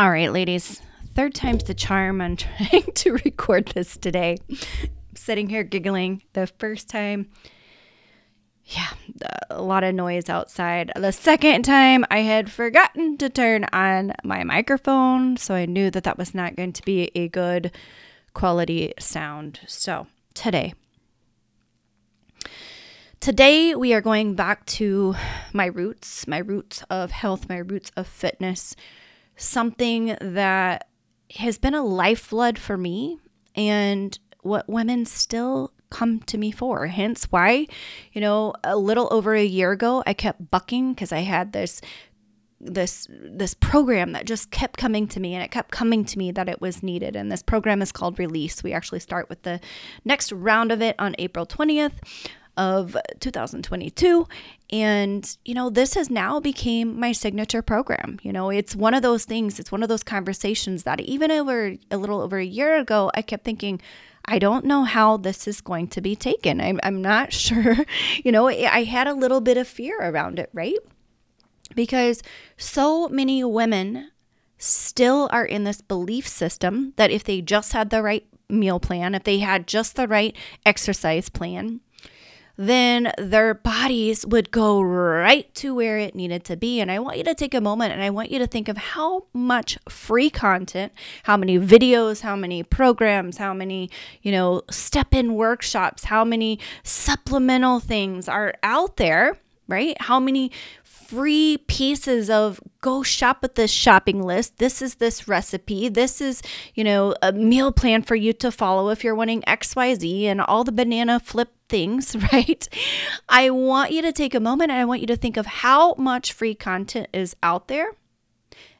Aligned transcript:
All 0.00 0.10
right, 0.10 0.32
ladies. 0.32 0.80
Third 1.14 1.34
time's 1.34 1.64
the 1.64 1.74
charm. 1.74 2.22
I'm 2.22 2.34
trying 2.38 2.90
to 2.90 3.12
record 3.22 3.66
this 3.74 3.98
today. 3.98 4.38
sitting 5.14 5.50
here 5.50 5.62
giggling. 5.62 6.22
The 6.32 6.46
first 6.46 6.88
time, 6.88 7.28
yeah, 8.64 8.88
a 9.50 9.60
lot 9.60 9.84
of 9.84 9.94
noise 9.94 10.30
outside. 10.30 10.90
The 10.96 11.12
second 11.12 11.66
time, 11.66 12.06
I 12.10 12.20
had 12.20 12.50
forgotten 12.50 13.18
to 13.18 13.28
turn 13.28 13.66
on 13.74 14.14
my 14.24 14.42
microphone, 14.42 15.36
so 15.36 15.52
I 15.54 15.66
knew 15.66 15.90
that 15.90 16.04
that 16.04 16.16
was 16.16 16.34
not 16.34 16.56
going 16.56 16.72
to 16.72 16.82
be 16.82 17.10
a 17.14 17.28
good 17.28 17.70
quality 18.32 18.94
sound. 18.98 19.60
So, 19.66 20.06
today, 20.32 20.72
Today, 23.20 23.74
we 23.74 23.92
are 23.92 24.00
going 24.00 24.34
back 24.34 24.64
to 24.64 25.14
my 25.52 25.66
roots, 25.66 26.26
my 26.26 26.38
roots 26.38 26.82
of 26.88 27.10
health, 27.10 27.50
my 27.50 27.58
roots 27.58 27.92
of 27.94 28.06
fitness, 28.06 28.74
something 29.40 30.16
that 30.20 30.86
has 31.36 31.58
been 31.58 31.74
a 31.74 31.82
lifeblood 31.82 32.58
for 32.58 32.76
me 32.76 33.18
and 33.54 34.18
what 34.42 34.68
women 34.68 35.06
still 35.06 35.72
come 35.90 36.20
to 36.20 36.38
me 36.38 36.50
for. 36.50 36.86
Hence 36.86 37.24
why, 37.30 37.66
you 38.12 38.20
know, 38.20 38.54
a 38.62 38.76
little 38.76 39.08
over 39.10 39.34
a 39.34 39.44
year 39.44 39.72
ago, 39.72 40.02
I 40.06 40.12
kept 40.12 40.50
bucking 40.50 40.94
because 40.94 41.12
I 41.12 41.20
had 41.20 41.52
this 41.52 41.80
this 42.62 43.06
this 43.10 43.54
program 43.54 44.12
that 44.12 44.26
just 44.26 44.50
kept 44.50 44.76
coming 44.76 45.08
to 45.08 45.18
me 45.18 45.34
and 45.34 45.42
it 45.42 45.50
kept 45.50 45.70
coming 45.70 46.04
to 46.04 46.18
me 46.18 46.30
that 46.30 46.48
it 46.48 46.60
was 46.60 46.82
needed. 46.82 47.16
And 47.16 47.32
this 47.32 47.42
program 47.42 47.80
is 47.80 47.90
called 47.90 48.18
release. 48.18 48.62
We 48.62 48.74
actually 48.74 49.00
start 49.00 49.30
with 49.30 49.42
the 49.42 49.60
next 50.04 50.30
round 50.30 50.70
of 50.70 50.82
it 50.82 50.94
on 50.98 51.14
april 51.18 51.46
20th 51.46 51.92
of 52.60 52.94
2022 53.20 54.28
and 54.68 55.38
you 55.46 55.54
know 55.54 55.70
this 55.70 55.94
has 55.94 56.10
now 56.10 56.38
became 56.38 57.00
my 57.00 57.10
signature 57.10 57.62
program 57.62 58.18
you 58.22 58.30
know 58.30 58.50
it's 58.50 58.76
one 58.76 58.92
of 58.92 59.00
those 59.00 59.24
things 59.24 59.58
it's 59.58 59.72
one 59.72 59.82
of 59.82 59.88
those 59.88 60.02
conversations 60.02 60.82
that 60.82 61.00
even 61.00 61.30
over 61.30 61.74
a 61.90 61.96
little 61.96 62.20
over 62.20 62.36
a 62.36 62.44
year 62.44 62.76
ago 62.76 63.10
i 63.14 63.22
kept 63.22 63.44
thinking 63.44 63.80
I 64.26 64.38
don't 64.38 64.66
know 64.66 64.84
how 64.84 65.16
this 65.16 65.48
is 65.48 65.62
going 65.62 65.88
to 65.88 66.02
be 66.02 66.14
taken. 66.14 66.60
I'm, 66.60 66.78
I'm 66.82 67.00
not 67.00 67.32
sure. 67.46 67.74
You 68.22 68.30
know, 68.30 68.48
I 68.48 68.84
had 68.84 69.08
a 69.08 69.14
little 69.14 69.40
bit 69.40 69.56
of 69.56 69.66
fear 69.66 69.98
around 69.98 70.38
it, 70.38 70.50
right? 70.52 70.76
Because 71.74 72.22
so 72.58 73.08
many 73.08 73.42
women 73.42 74.10
still 74.58 75.30
are 75.32 75.46
in 75.46 75.64
this 75.64 75.80
belief 75.80 76.28
system 76.28 76.92
that 76.96 77.10
if 77.10 77.24
they 77.24 77.40
just 77.40 77.72
had 77.72 77.88
the 77.88 78.02
right 78.02 78.26
meal 78.50 78.78
plan, 78.78 79.14
if 79.14 79.24
they 79.24 79.38
had 79.38 79.66
just 79.66 79.96
the 79.96 80.06
right 80.06 80.36
exercise 80.66 81.28
plan, 81.28 81.80
then 82.60 83.10
their 83.16 83.54
bodies 83.54 84.26
would 84.26 84.50
go 84.50 84.82
right 84.82 85.52
to 85.54 85.74
where 85.74 85.96
it 85.96 86.14
needed 86.14 86.44
to 86.44 86.58
be. 86.58 86.78
And 86.78 86.90
I 86.90 86.98
want 86.98 87.16
you 87.16 87.24
to 87.24 87.34
take 87.34 87.54
a 87.54 87.60
moment 87.60 87.94
and 87.94 88.02
I 88.02 88.10
want 88.10 88.30
you 88.30 88.38
to 88.38 88.46
think 88.46 88.68
of 88.68 88.76
how 88.76 89.24
much 89.32 89.78
free 89.88 90.28
content, 90.28 90.92
how 91.22 91.38
many 91.38 91.58
videos, 91.58 92.20
how 92.20 92.36
many 92.36 92.62
programs, 92.62 93.38
how 93.38 93.54
many, 93.54 93.88
you 94.20 94.30
know, 94.30 94.60
step 94.70 95.14
in 95.14 95.36
workshops, 95.36 96.04
how 96.04 96.22
many 96.22 96.58
supplemental 96.82 97.80
things 97.80 98.28
are 98.28 98.52
out 98.62 98.98
there, 98.98 99.38
right? 99.66 99.98
How 99.98 100.20
many 100.20 100.52
free 101.10 101.58
pieces 101.66 102.30
of 102.30 102.60
go 102.80 103.02
shop 103.02 103.42
with 103.42 103.56
this 103.56 103.70
shopping 103.72 104.22
list. 104.22 104.58
This 104.58 104.80
is 104.80 104.94
this 104.96 105.26
recipe. 105.26 105.88
This 105.88 106.20
is, 106.20 106.40
you 106.74 106.84
know, 106.84 107.16
a 107.20 107.32
meal 107.32 107.72
plan 107.72 108.02
for 108.02 108.14
you 108.14 108.32
to 108.34 108.52
follow 108.52 108.90
if 108.90 109.02
you're 109.02 109.16
wanting 109.16 109.42
XYZ 109.42 110.26
and 110.26 110.40
all 110.40 110.62
the 110.62 110.70
banana 110.70 111.18
flip 111.18 111.52
things, 111.68 112.14
right? 112.32 112.68
I 113.28 113.50
want 113.50 113.90
you 113.90 114.02
to 114.02 114.12
take 114.12 114.36
a 114.36 114.40
moment 114.40 114.70
and 114.70 114.80
I 114.80 114.84
want 114.84 115.00
you 115.00 115.08
to 115.08 115.16
think 115.16 115.36
of 115.36 115.46
how 115.46 115.94
much 115.94 116.32
free 116.32 116.54
content 116.54 117.08
is 117.12 117.34
out 117.42 117.66
there 117.66 117.90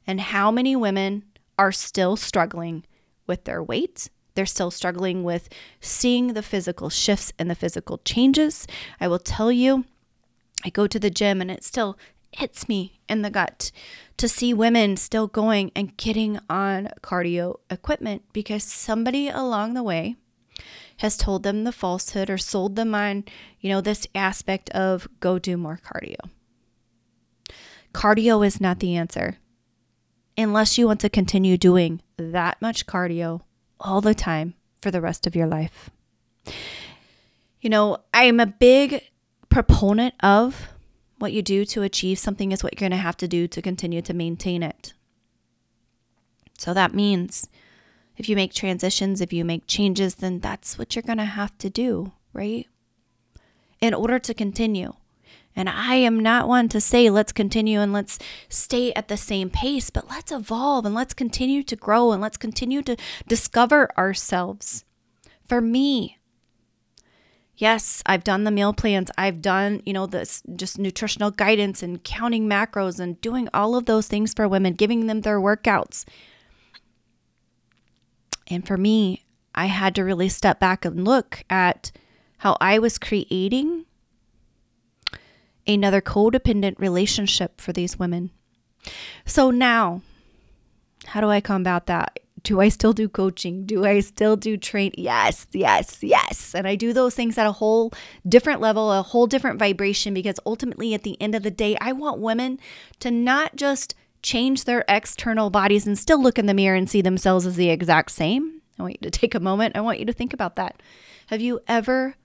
and 0.07 0.21
how 0.21 0.53
many 0.53 0.77
women 0.77 1.25
are 1.59 1.73
still 1.73 2.17
struggling 2.17 2.85
with 3.27 3.43
their 3.43 3.61
weight. 3.61 4.09
They're 4.37 4.47
still 4.47 4.71
struggling 4.71 5.25
with 5.25 5.49
seeing 5.81 6.35
the 6.35 6.43
physical 6.43 6.91
shifts 6.91 7.33
and 7.41 7.51
the 7.51 7.57
physical 7.57 7.99
changes. 8.05 8.69
I 9.01 9.09
will 9.09 9.19
tell 9.19 9.51
you, 9.51 9.85
I 10.65 10.71
go 10.71 10.87
to 10.87 10.99
the 11.01 11.11
gym 11.11 11.41
and 11.41 11.51
it 11.51 11.65
still 11.65 11.99
hits 12.33 12.69
me 12.69 13.01
in 13.09 13.23
the 13.23 13.31
gut 13.31 13.71
to 14.17 14.29
see 14.29 14.55
women 14.55 14.97
still 14.97 15.27
going 15.27 15.73
and 15.75 15.97
getting 15.97 16.39
on 16.49 16.89
cardio 17.03 17.57
equipment 17.71 18.23
because 18.33 18.63
somebody 18.63 19.29
along 19.29 19.75
the 19.75 19.83
way 19.83 20.17
has 20.99 21.17
told 21.17 21.43
them 21.43 21.65
the 21.65 21.73
falsehood 21.73 22.29
or 22.29 22.37
sold 22.37 22.77
them 22.77 22.95
on, 22.95 23.25
you 23.61 23.71
know, 23.71 23.81
this 23.81 24.07
aspect 24.15 24.69
of 24.71 25.09
go 25.21 25.39
do 25.39 25.57
more 25.57 25.81
cardio. 25.83 26.19
Cardio 27.93 28.47
is 28.47 28.61
not 28.61 28.81
the 28.81 28.95
answer. 28.95 29.39
Unless 30.37 30.79
you 30.79 30.87
want 30.87 31.01
to 31.01 31.09
continue 31.09 31.57
doing 31.57 32.03
that 32.17 32.61
much 32.61 32.87
cardio 32.87 33.41
all 33.81 34.01
the 34.01 34.15
time 34.15 34.55
for 34.81 34.91
the 34.91 35.01
rest 35.01 35.27
of 35.27 35.35
your 35.35 35.47
life. 35.47 35.91
You 37.61 37.71
know, 37.71 37.99
I 38.15 38.25
am 38.25 38.41
a 38.41 38.47
big 38.47 39.03
proponent 39.49 40.15
of 40.23 40.69
what 41.21 41.33
you 41.33 41.43
do 41.43 41.65
to 41.67 41.83
achieve 41.83 42.19
something 42.19 42.51
is 42.51 42.65
what 42.65 42.73
you're 42.73 42.89
going 42.89 42.99
to 42.99 43.03
have 43.03 43.17
to 43.19 43.29
do 43.29 43.47
to 43.47 43.63
continue 43.63 44.03
to 44.03 44.15
maintain 44.15 44.63
it. 44.63 44.95
So 46.59 46.75
that 46.75 46.95
means 46.95 47.49
if 48.17 48.29
you 48.29 48.37
make 48.37 48.53
transitions, 48.53 49.21
if 49.21 49.33
you 49.33 49.45
make 49.45 49.67
changes, 49.67 50.17
then 50.17 50.41
that's 50.41 50.79
what 50.79 50.95
you're 50.95 51.03
going 51.03 51.19
to 51.19 51.25
have 51.25 51.57
to 51.59 51.71
do, 51.71 52.13
right? 52.33 52.67
In 53.81 53.95
order 53.95 54.19
to 54.19 54.35
continue. 54.35 54.95
And 55.57 55.69
I 55.69 55.97
am 55.97 56.21
not 56.21 56.49
one 56.49 56.69
to 56.69 56.81
say, 56.81 57.11
let's 57.11 57.33
continue 57.33 57.81
and 57.81 57.93
let's 57.93 58.19
stay 58.49 58.93
at 58.93 59.09
the 59.09 59.17
same 59.17 59.51
pace, 59.51 59.91
but 59.91 60.09
let's 60.09 60.33
evolve 60.33 60.87
and 60.87 60.95
let's 60.95 61.15
continue 61.15 61.63
to 61.65 61.77
grow 61.77 62.13
and 62.13 62.23
let's 62.23 62.37
continue 62.37 62.83
to 62.83 62.97
discover 63.27 63.91
ourselves. 63.99 64.85
For 65.43 65.61
me, 65.61 66.19
Yes, 67.61 68.03
I've 68.07 68.25
done 68.25 68.45
the 68.45 68.51
meal 68.51 68.73
plans. 68.73 69.11
I've 69.19 69.43
done, 69.43 69.83
you 69.85 69.93
know, 69.93 70.07
this 70.07 70.43
just 70.57 70.79
nutritional 70.79 71.31
guidance 71.31 71.83
and 71.83 72.03
counting 72.03 72.49
macros 72.49 72.99
and 72.99 73.21
doing 73.21 73.51
all 73.53 73.77
of 73.77 73.85
those 73.85 74.09
things 74.09 74.33
for 74.33 74.49
women, 74.49 74.73
giving 74.73 75.07
them 75.07 75.21
their 75.21 75.39
workouts. 75.39 76.07
And 78.49 78.67
for 78.67 78.79
me, 78.79 79.27
I 79.55 79.67
had 79.67 79.95
to 79.97 80.05
really 80.05 80.31
step 80.31 80.59
back 80.59 80.87
and 80.87 81.05
look 81.05 81.45
at 81.51 81.93
how 82.39 82.57
I 82.63 82.79
was 82.79 82.97
creating 82.97 83.85
another 85.67 86.01
codependent 86.01 86.79
relationship 86.79 87.61
for 87.61 87.75
these 87.75 87.99
women. 87.99 88.31
So 89.27 89.51
now, 89.51 90.01
how 91.05 91.21
do 91.21 91.29
I 91.29 91.43
combat 91.43 91.85
that? 91.89 92.21
Do 92.43 92.61
I 92.61 92.69
still 92.69 92.93
do 92.93 93.09
coaching? 93.09 93.67
Do 93.67 93.85
I 93.85 94.01
still 94.01 94.37
do 94.37 94.57
train? 94.57 94.93
Yes, 94.97 95.47
yes, 95.53 95.99
yes. 96.03 96.55
And 96.55 96.67
I 96.67 96.75
do 96.75 96.93
those 96.93 97.15
things 97.15 97.39
at 97.39 97.47
a 97.47 97.53
whole 97.53 97.93
different 98.27 98.61
level, 98.61 98.93
a 98.93 99.03
whole 99.03 99.27
different 99.27 99.59
vibration, 99.59 100.15
because 100.15 100.41
ultimately, 100.47 100.95
at 100.95 101.03
the 101.03 101.21
end 101.21 101.35
of 101.35 101.43
the 101.43 101.51
day, 101.51 101.77
I 101.81 101.93
want 101.93 102.21
women 102.21 102.59
to 103.01 103.11
not 103.11 103.57
just 103.57 103.95
change 104.23 104.65
their 104.65 104.85
external 104.89 105.51
bodies 105.51 105.87
and 105.87 105.99
still 105.99 106.23
look 106.23 106.39
in 106.39 106.47
the 106.47 106.55
mirror 106.55 106.77
and 106.77 106.89
see 106.89 107.03
themselves 107.03 107.47
as 107.47 107.57
the 107.57 107.71
exact 107.71 108.11
same. 108.11 108.61
I 108.79 108.83
want 108.83 108.95
you 109.01 109.11
to 109.11 109.19
take 109.19 109.35
a 109.35 109.41
moment. 109.41 109.77
I 109.77 109.81
want 109.81 109.99
you 109.99 110.07
to 110.07 110.13
think 110.13 110.33
about 110.33 110.57
that. 110.57 110.83
Have 111.29 111.41
you 111.41 111.61
ever 111.69 112.17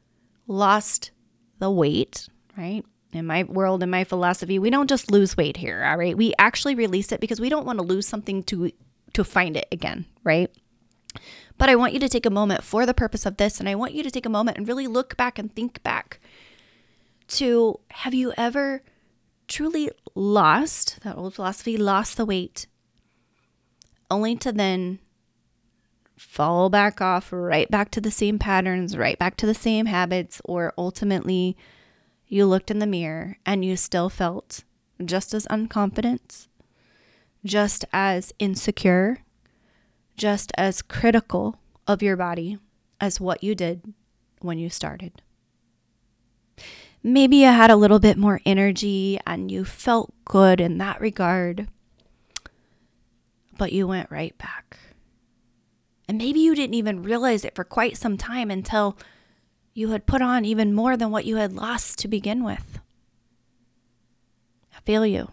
lost 0.47 1.11
the 1.59 1.71
weight, 1.71 2.27
right? 2.57 2.85
In 3.11 3.25
my 3.25 3.43
world, 3.43 3.81
in 3.81 3.89
my 3.89 4.03
philosophy, 4.03 4.59
we 4.59 4.69
don't 4.69 4.89
just 4.89 5.09
lose 5.09 5.37
weight 5.37 5.57
here, 5.57 5.83
all 5.85 5.97
right? 5.97 6.17
We 6.17 6.33
actually 6.37 6.75
release 6.75 7.11
it 7.11 7.21
because 7.21 7.39
we 7.39 7.49
don't 7.49 7.65
want 7.65 7.79
to 7.79 7.85
lose 7.85 8.07
something 8.07 8.43
to 8.43 8.71
to 9.15 9.23
find 9.23 9.57
it 9.57 9.67
again, 9.71 10.05
right? 10.23 10.51
But 11.57 11.69
I 11.69 11.75
want 11.75 11.93
you 11.93 11.99
to 11.99 12.09
take 12.09 12.25
a 12.25 12.29
moment 12.29 12.63
for 12.63 12.85
the 12.85 12.93
purpose 12.93 13.25
of 13.25 13.37
this, 13.37 13.59
and 13.59 13.67
I 13.67 13.75
want 13.75 13.93
you 13.93 14.03
to 14.03 14.11
take 14.11 14.25
a 14.25 14.29
moment 14.29 14.57
and 14.57 14.67
really 14.67 14.87
look 14.87 15.17
back 15.17 15.39
and 15.39 15.53
think 15.53 15.81
back 15.83 16.19
to 17.27 17.79
have 17.91 18.13
you 18.13 18.33
ever 18.37 18.83
truly 19.47 19.89
lost 20.13 20.99
that 21.03 21.17
old 21.17 21.35
philosophy, 21.35 21.77
lost 21.77 22.17
the 22.17 22.25
weight, 22.25 22.67
only 24.11 24.35
to 24.35 24.51
then 24.51 24.99
fall 26.17 26.69
back 26.69 27.01
off 27.01 27.31
right 27.31 27.69
back 27.69 27.91
to 27.91 28.01
the 28.01 28.11
same 28.11 28.37
patterns, 28.37 28.97
right 28.97 29.17
back 29.17 29.37
to 29.37 29.45
the 29.45 29.53
same 29.53 29.85
habits, 29.85 30.41
or 30.45 30.73
ultimately 30.77 31.55
you 32.27 32.45
looked 32.45 32.71
in 32.71 32.79
the 32.79 32.87
mirror 32.87 33.37
and 33.45 33.63
you 33.63 33.77
still 33.77 34.09
felt 34.09 34.63
just 35.03 35.33
as 35.33 35.45
unconfident, 35.47 36.47
just 37.45 37.85
as 37.93 38.33
insecure, 38.39 39.19
just 40.17 40.51
as 40.57 40.81
critical 40.81 41.59
of 41.87 42.01
your 42.01 42.17
body 42.17 42.57
as 42.99 43.21
what 43.21 43.43
you 43.43 43.55
did 43.55 43.93
when 44.41 44.57
you 44.57 44.69
started. 44.69 45.21
Maybe 47.03 47.37
you 47.37 47.45
had 47.45 47.69
a 47.69 47.75
little 47.75 47.99
bit 47.99 48.17
more 48.17 48.41
energy 48.45 49.19
and 49.27 49.51
you 49.51 49.63
felt 49.63 50.11
good 50.25 50.59
in 50.59 50.79
that 50.79 50.99
regard, 50.99 51.67
but 53.57 53.71
you 53.71 53.85
went 53.87 54.09
right 54.09 54.35
back. 54.39 54.79
And 56.07 56.17
maybe 56.17 56.39
you 56.39 56.55
didn't 56.55 56.73
even 56.73 57.03
realize 57.03 57.45
it 57.45 57.55
for 57.55 57.63
quite 57.63 57.97
some 57.97 58.17
time 58.17 58.49
until 58.49 58.97
you 59.75 59.89
had 59.89 60.07
put 60.07 60.21
on 60.21 60.45
even 60.45 60.73
more 60.73 60.97
than 60.97 61.11
what 61.11 61.25
you 61.25 61.35
had 61.35 61.53
lost 61.53 61.99
to 61.99 62.07
begin 62.07 62.43
with. 62.43 62.79
I 64.75 64.79
feel 64.81 65.05
you. 65.05 65.31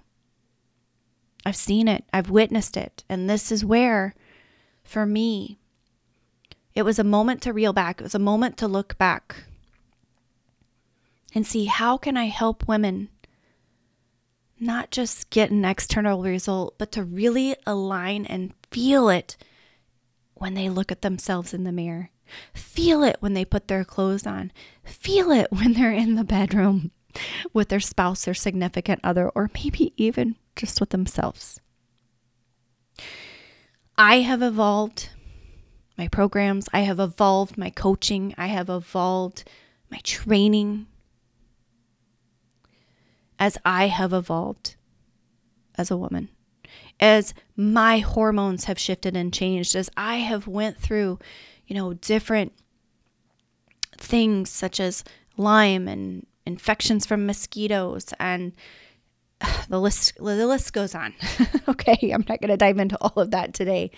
I've 1.45 1.57
seen 1.57 1.89
it, 1.89 2.05
I've 2.13 2.31
witnessed 2.31 2.77
it. 2.77 3.05
And 3.09 3.29
this 3.29 3.51
is 3.51 3.65
where, 3.65 4.15
for 4.85 5.07
me, 5.07 5.59
it 6.75 6.83
was 6.83 6.99
a 6.99 7.05
moment 7.05 7.43
to 7.43 7.53
reel 7.53 7.73
back. 7.73 8.01
It 8.01 8.05
was 8.05 8.15
a 8.15 8.21
moment 8.21 8.57
to 8.59 8.69
look 8.69 8.97
back 8.99 9.45
and 11.35 11.47
see 11.47 11.67
how 11.67 11.97
can 11.97 12.17
I 12.17 12.27
help 12.27 12.69
women 12.69 13.09
not 14.61 14.91
just 14.91 15.31
get 15.31 15.51
an 15.51 15.65
external 15.65 16.23
result, 16.23 16.79
but 16.79 16.93
to 16.93 17.03
really 17.03 17.57
align 17.67 18.25
and 18.27 18.55
feel 18.71 19.09
it 19.09 19.37
when 20.35 20.55
they 20.55 20.69
look 20.69 20.93
at 20.93 21.03
themselves 21.03 21.53
in 21.53 21.65
the 21.65 21.73
mirror. 21.73 22.11
Feel 22.55 23.03
it 23.03 23.17
when 23.21 23.35
they 23.35 23.45
put 23.45 23.69
their 23.69 23.85
clothes 23.85 24.27
on. 24.27 24.53
Feel 24.85 25.31
it 25.33 25.49
when 25.51 25.73
they're 25.73 25.93
in 25.93 26.15
the 26.15 26.25
bedroom 26.25 26.93
with 27.53 27.69
their 27.69 27.81
spouse 27.81 28.27
or 28.27 28.35
significant 28.35 29.01
other, 29.05 29.29
or 29.31 29.51
maybe 29.55 29.93
even 29.97 30.37
just 30.57 30.81
with 30.81 30.91
themselves. 30.91 31.61
I 33.97 34.21
have 34.21 34.43
evolved 34.43 35.11
my 35.99 36.09
programs, 36.09 36.69
I 36.73 36.81
have 36.81 36.99
evolved 36.99 37.59
my 37.59 37.71
coaching, 37.71 38.35
I 38.39 38.47
have 38.47 38.71
evolved 38.71 39.49
my 39.91 39.99
training. 40.03 40.87
As 43.39 43.59
I 43.65 43.89
have 43.89 44.13
evolved 44.13 44.77
as 45.77 45.91
a 45.91 45.97
woman. 45.97 46.29
As 47.01 47.35
my 47.57 47.99
hormones 47.99 48.65
have 48.65 48.79
shifted 48.79 49.17
and 49.17 49.35
changed. 49.35 49.75
As 49.75 49.91
I 49.97 50.17
have 50.17 50.47
went 50.47 50.79
through 50.79 51.19
you 51.67 51.75
know 51.75 51.95
different 51.95 52.53
things 53.97 54.51
such 54.51 54.81
as 54.81 55.05
Lyme 55.37 55.89
and 55.89 56.27
infections 56.45 57.07
from 57.07 57.25
mosquitoes 57.25 58.13
and 58.21 58.53
the 59.69 59.81
list 59.81 60.15
the 60.17 60.47
list 60.47 60.73
goes 60.73 60.95
on. 60.95 61.15
okay, 61.69 62.11
I'm 62.13 62.25
not 62.29 62.41
going 62.41 62.51
to 62.51 62.57
dive 62.57 62.79
into 62.79 62.99
all 63.01 63.23
of 63.23 63.31
that 63.31 63.55
today. 63.55 63.91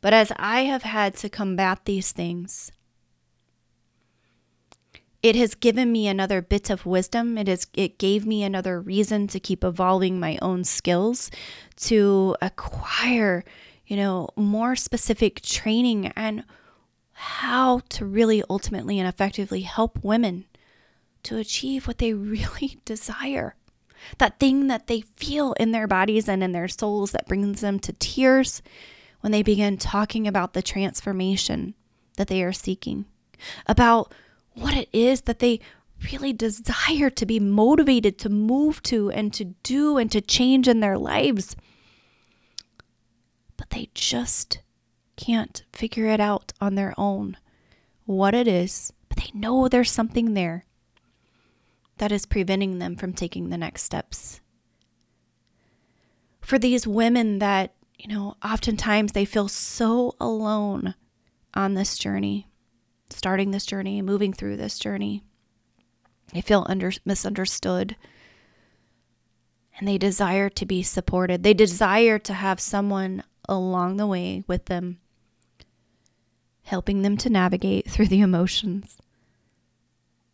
But 0.00 0.12
as 0.12 0.32
I 0.36 0.62
have 0.62 0.82
had 0.82 1.14
to 1.18 1.28
combat 1.28 1.80
these 1.84 2.10
things, 2.10 2.72
it 5.22 5.36
has 5.36 5.54
given 5.54 5.92
me 5.92 6.08
another 6.08 6.42
bit 6.42 6.70
of 6.70 6.84
wisdom. 6.84 7.38
It 7.38 7.48
is 7.48 7.66
it 7.74 7.98
gave 7.98 8.26
me 8.26 8.42
another 8.42 8.80
reason 8.80 9.28
to 9.28 9.40
keep 9.40 9.62
evolving 9.62 10.18
my 10.18 10.38
own 10.42 10.64
skills 10.64 11.30
to 11.76 12.36
acquire, 12.42 13.44
you 13.86 13.96
know, 13.96 14.28
more 14.36 14.74
specific 14.74 15.40
training 15.42 16.08
and 16.16 16.44
how 17.12 17.80
to 17.90 18.04
really 18.04 18.42
ultimately 18.50 18.98
and 18.98 19.08
effectively 19.08 19.60
help 19.60 20.02
women 20.02 20.46
to 21.22 21.36
achieve 21.36 21.86
what 21.86 21.98
they 21.98 22.12
really 22.12 22.80
desire. 22.84 23.54
That 24.18 24.38
thing 24.38 24.66
that 24.66 24.86
they 24.86 25.02
feel 25.02 25.52
in 25.54 25.72
their 25.72 25.86
bodies 25.86 26.28
and 26.28 26.42
in 26.42 26.52
their 26.52 26.68
souls 26.68 27.12
that 27.12 27.28
brings 27.28 27.60
them 27.60 27.78
to 27.80 27.92
tears 27.94 28.62
when 29.20 29.32
they 29.32 29.42
begin 29.42 29.76
talking 29.76 30.26
about 30.26 30.52
the 30.52 30.62
transformation 30.62 31.74
that 32.16 32.28
they 32.28 32.42
are 32.42 32.52
seeking, 32.52 33.06
about 33.66 34.12
what 34.54 34.74
it 34.74 34.88
is 34.92 35.22
that 35.22 35.38
they 35.38 35.60
really 36.12 36.32
desire 36.32 37.10
to 37.10 37.24
be 37.24 37.38
motivated 37.38 38.18
to 38.18 38.28
move 38.28 38.82
to 38.82 39.10
and 39.10 39.32
to 39.32 39.44
do 39.62 39.96
and 39.98 40.10
to 40.10 40.20
change 40.20 40.66
in 40.66 40.80
their 40.80 40.98
lives. 40.98 41.56
But 43.56 43.70
they 43.70 43.88
just 43.94 44.60
can't 45.16 45.62
figure 45.72 46.06
it 46.06 46.20
out 46.20 46.52
on 46.60 46.74
their 46.74 46.94
own 46.98 47.36
what 48.04 48.34
it 48.34 48.48
is, 48.48 48.92
but 49.08 49.18
they 49.18 49.30
know 49.32 49.68
there's 49.68 49.90
something 49.90 50.34
there 50.34 50.64
that 51.98 52.12
is 52.12 52.26
preventing 52.26 52.78
them 52.78 52.96
from 52.96 53.12
taking 53.12 53.48
the 53.48 53.58
next 53.58 53.82
steps. 53.82 54.40
For 56.40 56.58
these 56.58 56.86
women 56.86 57.38
that, 57.38 57.74
you 57.98 58.08
know, 58.08 58.36
oftentimes 58.44 59.12
they 59.12 59.24
feel 59.24 59.48
so 59.48 60.14
alone 60.20 60.94
on 61.54 61.74
this 61.74 61.96
journey, 61.96 62.48
starting 63.10 63.50
this 63.50 63.66
journey, 63.66 64.02
moving 64.02 64.32
through 64.32 64.56
this 64.56 64.78
journey. 64.78 65.22
They 66.32 66.40
feel 66.40 66.66
under, 66.68 66.92
misunderstood 67.04 67.96
and 69.78 69.88
they 69.88 69.98
desire 69.98 70.48
to 70.48 70.66
be 70.66 70.82
supported. 70.82 71.42
They 71.42 71.54
desire 71.54 72.18
to 72.20 72.34
have 72.34 72.60
someone 72.60 73.22
along 73.48 73.96
the 73.96 74.06
way 74.06 74.44
with 74.46 74.66
them, 74.66 74.98
helping 76.62 77.02
them 77.02 77.16
to 77.18 77.30
navigate 77.30 77.90
through 77.90 78.06
the 78.06 78.20
emotions 78.20 78.98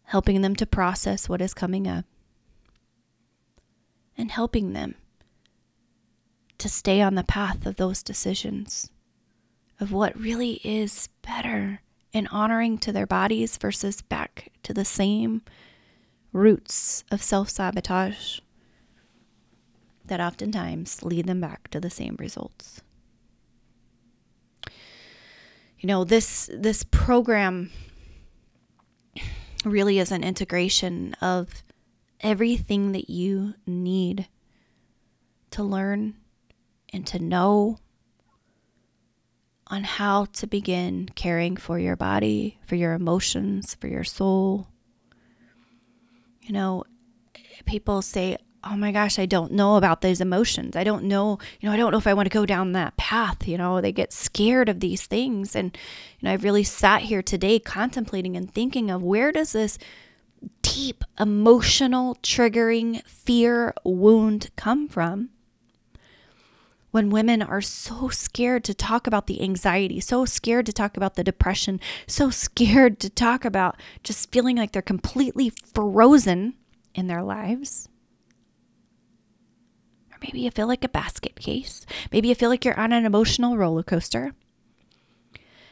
helping 0.08 0.40
them 0.40 0.56
to 0.56 0.64
process 0.64 1.28
what 1.28 1.42
is 1.42 1.52
coming 1.52 1.86
up, 1.86 2.06
and 4.16 4.30
helping 4.30 4.72
them 4.72 4.94
to 6.56 6.66
stay 6.66 7.02
on 7.02 7.14
the 7.14 7.22
path 7.22 7.66
of 7.66 7.76
those 7.76 8.02
decisions 8.02 8.90
of 9.78 9.92
what 9.92 10.18
really 10.18 10.60
is 10.64 11.10
better 11.20 11.82
in 12.12 12.26
honoring 12.28 12.78
to 12.78 12.90
their 12.90 13.06
bodies 13.06 13.58
versus 13.58 14.00
back 14.00 14.50
to 14.62 14.72
the 14.72 14.84
same 14.84 15.42
roots 16.32 17.04
of 17.10 17.22
self 17.22 17.50
sabotage 17.50 18.40
that 20.06 20.20
oftentimes 20.20 21.02
lead 21.02 21.26
them 21.26 21.40
back 21.40 21.68
to 21.68 21.78
the 21.78 21.90
same 21.90 22.16
results. 22.18 22.80
You 25.78 25.86
know, 25.86 26.02
this 26.02 26.48
this 26.52 26.82
program 26.82 27.70
really 29.68 29.98
is 29.98 30.12
an 30.12 30.24
integration 30.24 31.14
of 31.20 31.62
everything 32.20 32.92
that 32.92 33.08
you 33.08 33.54
need 33.66 34.28
to 35.50 35.62
learn 35.62 36.14
and 36.92 37.06
to 37.06 37.18
know 37.18 37.78
on 39.66 39.84
how 39.84 40.24
to 40.24 40.46
begin 40.46 41.08
caring 41.14 41.56
for 41.56 41.78
your 41.78 41.96
body, 41.96 42.58
for 42.66 42.74
your 42.74 42.94
emotions, 42.94 43.74
for 43.74 43.86
your 43.86 44.04
soul. 44.04 44.68
You 46.42 46.52
know, 46.52 46.84
people 47.66 48.00
say, 48.00 48.38
oh 48.64 48.76
my 48.76 48.92
gosh, 48.92 49.18
I 49.18 49.26
don't 49.26 49.52
know 49.52 49.76
about 49.76 50.00
those 50.00 50.20
emotions. 50.20 50.76
I 50.76 50.84
don't 50.84 51.04
know, 51.04 51.38
you 51.60 51.68
know, 51.68 51.72
I 51.72 51.76
don't 51.76 51.92
know 51.92 51.98
if 51.98 52.06
I 52.06 52.14
want 52.14 52.26
to 52.26 52.34
go 52.34 52.46
down 52.46 52.72
that 52.72 52.96
path. 52.96 53.46
You 53.46 53.56
know, 53.58 53.80
they 53.80 53.92
get 53.92 54.12
scared 54.12 54.68
of 54.68 54.80
these 54.80 55.06
things. 55.06 55.54
And, 55.54 55.76
you 56.18 56.26
know, 56.26 56.32
I've 56.32 56.44
really 56.44 56.64
sat 56.64 57.02
here 57.02 57.22
today 57.22 57.58
contemplating 57.58 58.36
and 58.36 58.52
thinking 58.52 58.90
of 58.90 59.02
where 59.02 59.32
does 59.32 59.52
this 59.52 59.78
deep 60.62 61.04
emotional 61.18 62.16
triggering 62.22 63.04
fear 63.06 63.74
wound 63.84 64.50
come 64.56 64.88
from? 64.88 65.30
When 66.90 67.10
women 67.10 67.42
are 67.42 67.60
so 67.60 68.08
scared 68.08 68.64
to 68.64 68.74
talk 68.74 69.06
about 69.06 69.26
the 69.26 69.42
anxiety, 69.42 70.00
so 70.00 70.24
scared 70.24 70.66
to 70.66 70.72
talk 70.72 70.96
about 70.96 71.14
the 71.14 71.22
depression, 71.22 71.80
so 72.06 72.30
scared 72.30 72.98
to 73.00 73.10
talk 73.10 73.44
about 73.44 73.76
just 74.02 74.32
feeling 74.32 74.56
like 74.56 74.72
they're 74.72 74.82
completely 74.82 75.50
frozen 75.50 76.54
in 76.94 77.06
their 77.06 77.22
lives 77.22 77.87
maybe 80.22 80.40
you 80.40 80.50
feel 80.50 80.66
like 80.66 80.84
a 80.84 80.88
basket 80.88 81.36
case. 81.36 81.86
Maybe 82.12 82.28
you 82.28 82.34
feel 82.34 82.50
like 82.50 82.64
you're 82.64 82.78
on 82.78 82.92
an 82.92 83.04
emotional 83.04 83.56
roller 83.56 83.82
coaster. 83.82 84.32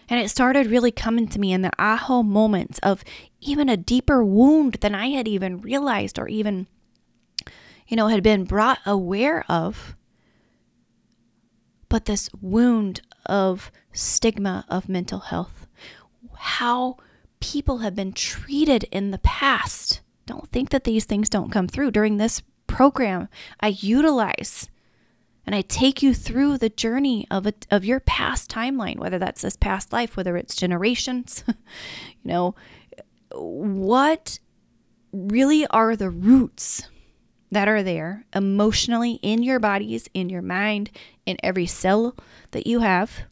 And 0.08 0.20
it 0.20 0.30
started 0.30 0.68
really 0.68 0.92
coming 0.92 1.26
to 1.28 1.40
me 1.40 1.52
in 1.52 1.62
the 1.62 1.72
aha 1.78 2.22
moments 2.22 2.78
of 2.80 3.02
even 3.40 3.68
a 3.68 3.76
deeper 3.76 4.24
wound 4.24 4.74
than 4.74 4.94
I 4.94 5.08
had 5.08 5.26
even 5.26 5.60
realized 5.60 6.18
or 6.18 6.28
even, 6.28 6.68
you 7.88 7.96
know, 7.96 8.06
had 8.08 8.22
been 8.22 8.44
brought 8.44 8.78
aware 8.86 9.44
of. 9.48 9.96
But 11.88 12.04
this 12.04 12.30
wound 12.40 13.00
of 13.26 13.70
stigma 13.92 14.64
of 14.68 14.88
mental 14.88 15.20
health, 15.20 15.66
how 16.36 16.98
people 17.40 17.78
have 17.78 17.94
been 17.94 18.12
treated 18.12 18.84
in 18.84 19.10
the 19.10 19.18
past. 19.18 20.00
Don't 20.26 20.50
think 20.50 20.70
that 20.70 20.84
these 20.84 21.04
things 21.04 21.28
don't 21.28 21.52
come 21.52 21.68
through 21.68 21.92
during 21.92 22.16
this 22.16 22.42
program 22.76 23.26
I 23.58 23.68
utilize 23.68 24.68
and 25.46 25.54
I 25.54 25.62
take 25.62 26.02
you 26.02 26.12
through 26.12 26.58
the 26.58 26.68
journey 26.68 27.26
of 27.30 27.46
a, 27.46 27.54
of 27.70 27.86
your 27.86 28.00
past 28.00 28.50
timeline, 28.50 28.98
whether 28.98 29.18
that's 29.18 29.40
this 29.40 29.56
past 29.56 29.94
life, 29.94 30.14
whether 30.14 30.36
it's 30.36 30.54
generations, 30.54 31.42
you 31.48 31.54
know, 32.24 32.54
what 33.32 34.38
really 35.10 35.66
are 35.68 35.96
the 35.96 36.10
roots 36.10 36.90
that 37.50 37.66
are 37.66 37.82
there 37.82 38.26
emotionally 38.34 39.20
in 39.22 39.42
your 39.42 39.58
bodies, 39.58 40.10
in 40.12 40.28
your 40.28 40.42
mind, 40.42 40.90
in 41.24 41.38
every 41.42 41.66
cell 41.66 42.14
that 42.50 42.66
you 42.66 42.80
have 42.80 43.22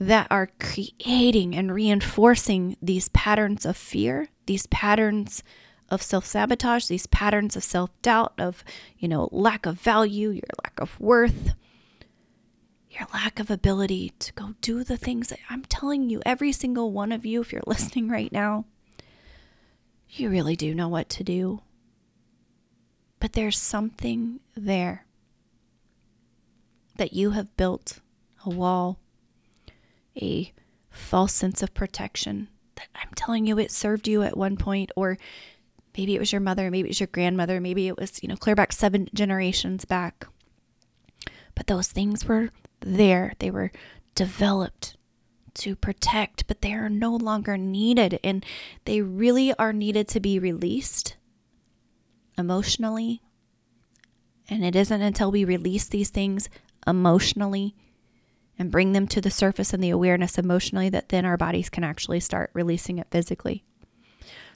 that 0.00 0.26
are 0.32 0.50
creating 0.58 1.54
and 1.54 1.72
reinforcing 1.72 2.76
these 2.82 3.08
patterns 3.10 3.64
of 3.64 3.76
fear, 3.76 4.30
these 4.46 4.66
patterns 4.66 5.44
of 5.88 6.02
self 6.02 6.26
sabotage, 6.26 6.86
these 6.86 7.06
patterns 7.06 7.56
of 7.56 7.64
self 7.64 7.90
doubt, 8.02 8.34
of, 8.38 8.64
you 8.98 9.08
know, 9.08 9.28
lack 9.32 9.66
of 9.66 9.80
value, 9.80 10.30
your 10.30 10.42
lack 10.64 10.78
of 10.80 10.98
worth, 11.00 11.54
your 12.90 13.06
lack 13.12 13.38
of 13.38 13.50
ability 13.50 14.12
to 14.18 14.32
go 14.32 14.54
do 14.60 14.82
the 14.82 14.96
things 14.96 15.28
that 15.28 15.38
I'm 15.50 15.64
telling 15.64 16.08
you, 16.08 16.22
every 16.24 16.52
single 16.52 16.92
one 16.92 17.12
of 17.12 17.26
you, 17.26 17.40
if 17.40 17.52
you're 17.52 17.62
listening 17.66 18.08
right 18.08 18.32
now, 18.32 18.64
you 20.08 20.30
really 20.30 20.56
do 20.56 20.74
know 20.74 20.88
what 20.88 21.08
to 21.10 21.24
do. 21.24 21.62
But 23.18 23.32
there's 23.32 23.58
something 23.58 24.40
there 24.54 25.06
that 26.96 27.12
you 27.12 27.30
have 27.30 27.56
built 27.56 28.00
a 28.44 28.50
wall, 28.50 28.98
a 30.20 30.52
false 30.90 31.32
sense 31.32 31.62
of 31.62 31.74
protection 31.74 32.48
that 32.76 32.88
I'm 32.94 33.10
telling 33.14 33.46
you 33.46 33.58
it 33.58 33.70
served 33.70 34.08
you 34.08 34.22
at 34.22 34.36
one 34.36 34.56
point, 34.56 34.90
or 34.96 35.18
maybe 35.96 36.14
it 36.14 36.18
was 36.18 36.32
your 36.32 36.40
mother, 36.40 36.70
maybe 36.70 36.88
it 36.88 36.90
was 36.90 37.00
your 37.00 37.06
grandmother, 37.08 37.60
maybe 37.60 37.88
it 37.88 37.98
was, 37.98 38.22
you 38.22 38.28
know, 38.28 38.36
clear 38.36 38.54
back 38.54 38.72
seven 38.72 39.08
generations 39.14 39.84
back. 39.84 40.26
But 41.54 41.66
those 41.66 41.88
things 41.88 42.26
were 42.26 42.50
there, 42.80 43.32
they 43.38 43.50
were 43.50 43.72
developed 44.14 44.96
to 45.54 45.74
protect, 45.74 46.46
but 46.46 46.60
they 46.60 46.72
are 46.74 46.88
no 46.88 47.16
longer 47.16 47.56
needed. 47.56 48.20
And 48.22 48.44
they 48.84 49.00
really 49.00 49.54
are 49.54 49.72
needed 49.72 50.08
to 50.08 50.20
be 50.20 50.38
released 50.38 51.16
emotionally. 52.36 53.22
And 54.48 54.64
it 54.64 54.76
isn't 54.76 55.02
until 55.02 55.30
we 55.30 55.44
release 55.44 55.86
these 55.86 56.10
things 56.10 56.48
emotionally 56.86 57.74
and 58.58 58.70
bring 58.70 58.92
them 58.92 59.06
to 59.08 59.20
the 59.20 59.30
surface 59.30 59.72
and 59.72 59.82
the 59.82 59.90
awareness 59.90 60.38
emotionally 60.38 60.88
that 60.90 61.08
then 61.08 61.24
our 61.24 61.36
bodies 61.36 61.68
can 61.68 61.84
actually 61.84 62.20
start 62.20 62.50
releasing 62.54 62.98
it 62.98 63.08
physically. 63.10 63.64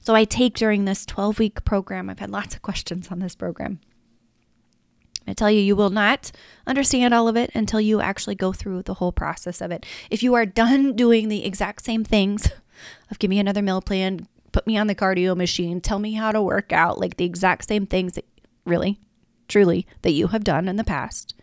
So 0.01 0.15
I 0.15 0.25
take 0.25 0.55
during 0.55 0.85
this 0.85 1.05
12 1.05 1.39
week 1.39 1.65
program, 1.65 2.09
I've 2.09 2.19
had 2.19 2.31
lots 2.31 2.55
of 2.55 2.63
questions 2.63 3.09
on 3.11 3.19
this 3.19 3.35
program. 3.35 3.81
I 5.27 5.35
tell 5.35 5.51
you, 5.51 5.61
you 5.61 5.77
will 5.77 5.91
not 5.91 6.33
understand 6.67 7.13
all 7.15 7.29
of 7.29 7.37
it 7.37 7.51
until 7.55 7.81
you 7.81 8.01
actually 8.01 8.35
go 8.35 8.53
through 8.53 8.83
the 8.83 8.95
whole 8.95 9.13
process 9.13 9.61
of 9.61 9.71
it. 9.71 9.85
If 10.11 10.23
you 10.23 10.35
are 10.35 10.47
done 10.47 10.97
doing 10.97 11.29
the 11.29 11.45
exact 11.45 11.85
same 11.85 12.05
things 12.05 12.51
of 13.11 13.19
give 13.19 13.31
me 13.31 13.39
another 13.39 13.63
meal 13.63 13.83
plan, 13.83 14.27
put 14.53 14.67
me 14.67 14.77
on 14.77 14.87
the 14.87 14.95
cardio 14.95 15.37
machine, 15.37 15.81
tell 15.81 15.99
me 15.99 16.15
how 16.15 16.33
to 16.33 16.43
work 16.43 16.73
out, 16.73 16.99
like 16.99 17.17
the 17.17 17.25
exact 17.25 17.69
same 17.69 17.87
things 17.87 18.15
that 18.15 18.27
really, 18.65 18.99
truly, 19.47 19.87
that 20.03 20.13
you 20.13 20.29
have 20.29 20.43
done 20.43 20.69
in 20.69 20.77
the 20.77 20.85
past, 20.85 21.35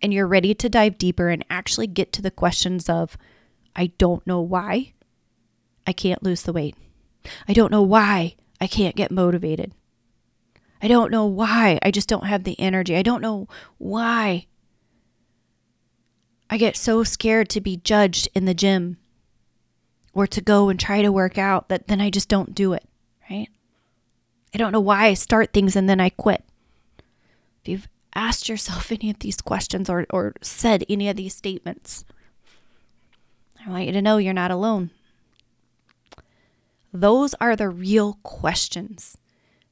and 0.00 0.14
you're 0.14 0.26
ready 0.26 0.54
to 0.54 0.68
dive 0.68 0.96
deeper 0.96 1.28
and 1.28 1.44
actually 1.50 1.86
get 1.86 2.12
to 2.12 2.22
the 2.22 2.30
questions 2.30 2.88
of, 2.88 3.18
I 3.74 3.86
don't 3.98 4.26
know 4.26 4.40
why 4.40 4.94
I 5.86 5.92
can't 5.92 6.22
lose 6.22 6.42
the 6.42 6.52
weight. 6.52 6.76
I 7.48 7.52
don't 7.52 7.72
know 7.72 7.82
why 7.82 8.36
I 8.60 8.66
can't 8.66 8.96
get 8.96 9.10
motivated. 9.10 9.72
I 10.82 10.88
don't 10.88 11.12
know 11.12 11.26
why 11.26 11.78
I 11.82 11.90
just 11.90 12.08
don't 12.08 12.26
have 12.26 12.44
the 12.44 12.58
energy. 12.58 12.96
I 12.96 13.02
don't 13.02 13.22
know 13.22 13.48
why 13.78 14.46
I 16.50 16.58
get 16.58 16.76
so 16.76 17.04
scared 17.04 17.48
to 17.50 17.60
be 17.60 17.76
judged 17.78 18.28
in 18.34 18.44
the 18.44 18.54
gym 18.54 18.98
or 20.12 20.26
to 20.26 20.40
go 20.40 20.68
and 20.68 20.78
try 20.78 21.00
to 21.00 21.12
work 21.12 21.38
out 21.38 21.68
that 21.68 21.86
then 21.86 22.00
I 22.00 22.10
just 22.10 22.28
don't 22.28 22.54
do 22.54 22.72
it, 22.72 22.86
right? 23.30 23.48
I 24.52 24.58
don't 24.58 24.72
know 24.72 24.80
why 24.80 25.06
I 25.06 25.14
start 25.14 25.52
things 25.52 25.76
and 25.76 25.88
then 25.88 26.00
I 26.00 26.10
quit. 26.10 26.44
If 27.62 27.68
you've 27.68 27.88
asked 28.14 28.48
yourself 28.48 28.92
any 28.92 29.08
of 29.08 29.20
these 29.20 29.40
questions 29.40 29.88
or, 29.88 30.06
or 30.10 30.34
said 30.42 30.84
any 30.88 31.08
of 31.08 31.16
these 31.16 31.34
statements, 31.34 32.04
I 33.64 33.70
want 33.70 33.86
you 33.86 33.92
to 33.92 34.02
know 34.02 34.18
you're 34.18 34.34
not 34.34 34.50
alone. 34.50 34.90
Those 36.92 37.34
are 37.34 37.56
the 37.56 37.68
real 37.68 38.18
questions 38.22 39.16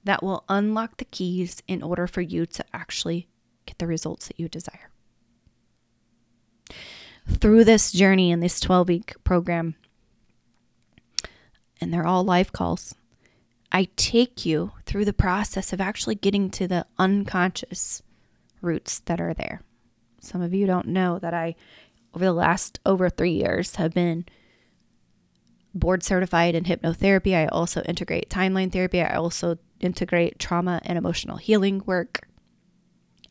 that 0.05 0.23
will 0.23 0.45
unlock 0.49 0.97
the 0.97 1.05
keys 1.05 1.63
in 1.69 1.83
order 1.83 2.07
for 2.07 2.23
you 2.23 2.47
to 2.47 2.65
actually 2.73 3.29
get 3.67 3.79
the 3.79 3.87
results 3.87 4.29
that 4.29 4.41
you 4.41 4.49
desire. 4.49 4.91
Through 7.29 7.65
this 7.65 7.93
journey 7.93 8.31
in 8.31 8.41
this 8.41 8.59
12 8.61 8.89
week 8.89 9.15
program, 9.25 9.75
and 11.81 11.93
they're 11.93 12.07
all 12.07 12.25
live 12.25 12.53
calls, 12.53 12.95
I 13.73 13.89
take 13.97 14.45
you 14.45 14.73
through 14.85 15.05
the 15.05 15.13
process 15.13 15.73
of 15.73 15.81
actually 15.81 16.17
getting 16.17 16.51
to 16.51 16.67
the 16.67 16.87
unconscious 16.99 18.03
roots 18.61 19.01
that 19.01 19.21
are 19.21 19.35
there. 19.35 19.63
Some 20.21 20.43
of 20.43 20.53
you 20.53 20.67
don't 20.67 20.89
know 20.89 21.19
that 21.19 21.35
I, 21.35 21.55
over 22.15 22.25
the 22.25 22.33
last 22.33 22.81
over 22.85 23.09
three 23.09 23.33
years, 23.33 23.77
have 23.77 23.95
been 23.95 24.27
board 25.75 26.03
certified 26.03 26.55
in 26.55 26.65
hypnotherapy. 26.65 27.35
I 27.35 27.47
also 27.47 27.83
integrate 27.83 28.29
timeline 28.29 28.73
therapy. 28.73 29.01
I 29.01 29.15
also 29.15 29.59
integrate 29.81 30.39
trauma 30.39 30.81
and 30.85 30.99
emotional 30.99 31.37
healing 31.37 31.83
work 31.87 32.27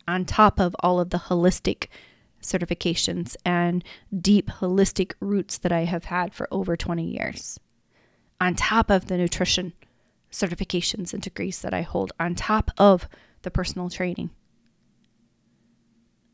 on 0.07 0.25
top 0.25 0.59
of 0.59 0.75
all 0.79 0.99
of 0.99 1.11
the 1.11 1.17
holistic 1.17 1.87
certifications 2.41 3.35
and 3.45 3.83
deep 4.17 4.49
holistic 4.49 5.13
roots 5.19 5.57
that 5.59 5.71
I 5.71 5.81
have 5.81 6.05
had 6.05 6.33
for 6.33 6.47
over 6.51 6.75
20 6.75 7.03
years. 7.03 7.59
On 8.41 8.55
top 8.55 8.89
of 8.89 9.07
the 9.07 9.17
nutrition 9.17 9.73
certifications 10.31 11.13
and 11.13 11.21
degrees 11.21 11.61
that 11.61 11.73
I 11.73 11.81
hold, 11.81 12.13
on 12.19 12.35
top 12.35 12.71
of 12.77 13.07
the 13.41 13.51
personal 13.51 13.89
training, 13.89 14.29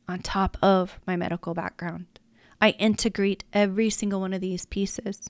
on 0.07 0.19
top 0.19 0.57
of 0.61 0.99
my 1.07 1.15
medical 1.15 1.53
background. 1.53 2.05
I 2.61 2.71
integrate 2.71 3.43
every 3.53 3.89
single 3.89 4.21
one 4.21 4.33
of 4.33 4.41
these 4.41 4.65
pieces. 4.65 5.29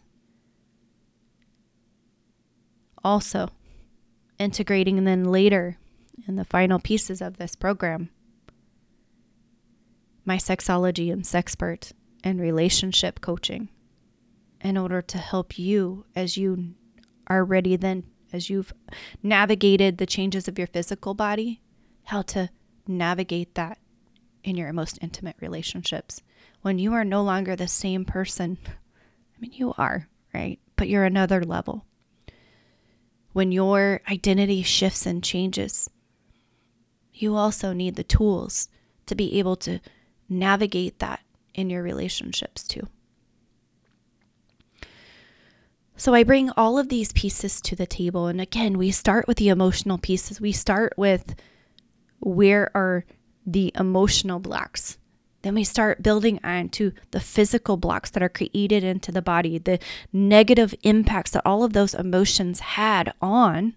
Also, 3.06 3.52
integrating 4.40 4.98
and 4.98 5.06
then 5.06 5.26
later 5.26 5.78
in 6.28 6.38
the 6.38 6.44
final 6.44 6.80
pieces 6.80 7.22
of 7.22 7.38
this 7.38 7.56
program, 7.56 8.10
my 10.26 10.38
sexology 10.38 11.14
and 11.14 11.22
sexpert 11.22 11.92
and 12.24 12.42
relationship 12.42 13.22
coaching 13.22 13.70
in 14.60 14.76
order 14.76 15.04
to 15.04 15.20
help 15.20 15.60
you 15.60 16.04
as 16.16 16.36
you 16.36 16.74
are 17.28 17.46
ready 17.46 17.76
then 17.76 18.04
as 18.34 18.50
you've 18.50 18.74
navigated 19.22 20.00
the 20.00 20.08
changes 20.08 20.48
of 20.48 20.58
your 20.58 20.66
physical 20.66 21.14
body 21.14 21.62
how 22.06 22.24
to 22.24 22.50
navigate 22.88 23.54
that 23.54 23.78
in 24.44 24.58
your 24.58 24.74
most 24.74 24.98
intimate 25.00 25.36
relationships. 25.40 26.24
When 26.64 26.80
you 26.80 26.94
are 26.94 27.06
no 27.06 27.22
longer 27.22 27.56
the 27.56 27.68
same 27.68 28.04
person 28.04 28.58
i 28.68 29.40
mean 29.40 29.54
you 29.54 29.76
are 29.78 30.08
right? 30.34 30.60
But 30.76 30.90
you're 30.90 31.06
another 31.06 31.44
level 31.44 31.86
when 33.36 33.52
your 33.52 34.00
identity 34.10 34.64
shifts 34.64 35.06
and 35.06 35.22
changes, 35.22 35.90
you 37.14 37.36
also 37.36 37.74
need 37.74 37.98
the 37.98 38.04
tools 38.04 38.70
to 39.08 39.14
be 39.14 39.38
able 39.38 39.58
to 39.58 39.78
navigate 40.30 41.00
that 41.00 41.20
in 41.54 41.70
your 41.70 41.84
relationships 41.84 42.64
too. 42.66 42.88
So 45.98 46.14
I 46.14 46.24
bring 46.24 46.50
all 46.52 46.80
of 46.80 46.88
these 46.88 47.12
pieces 47.12 47.60
to 47.64 47.76
the 47.76 47.86
table. 47.86 48.28
And 48.28 48.40
again, 48.40 48.78
we 48.78 48.90
start 48.90 49.28
with 49.28 49.36
the 49.36 49.50
emotional 49.50 49.98
pieces. 49.98 50.40
We 50.40 50.54
start 50.54 50.94
with 50.96 51.36
where 52.22 52.72
are 52.74 53.04
the 53.46 53.74
emotional 53.76 54.40
blocks 54.40 54.98
then 55.46 55.54
we 55.54 55.64
start 55.64 56.02
building 56.02 56.40
onto 56.44 56.92
the 57.12 57.20
physical 57.20 57.78
blocks 57.78 58.10
that 58.10 58.24
are 58.24 58.30
created 58.30 58.84
into 58.84 59.12
the 59.12 59.22
body, 59.22 59.60
the 59.60 59.78
negative 60.12 60.74
impacts 60.82 61.30
that 61.30 61.44
all 61.46 61.64
of 61.64 61.74
those 61.74 61.94
emotions 61.94 62.62
had 62.62 63.14
on 63.22 63.76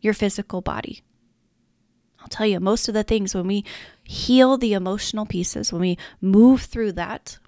your 0.00 0.14
physical 0.14 0.60
body. 0.60 1.02
I'll 2.20 2.28
tell 2.28 2.46
you, 2.46 2.60
most 2.60 2.86
of 2.86 2.94
the 2.94 3.02
things 3.02 3.34
when 3.34 3.48
we 3.48 3.64
heal 4.04 4.56
the 4.56 4.72
emotional 4.72 5.26
pieces, 5.26 5.72
when 5.72 5.80
we 5.82 5.98
move 6.20 6.62
through 6.62 6.92
that, 6.92 7.38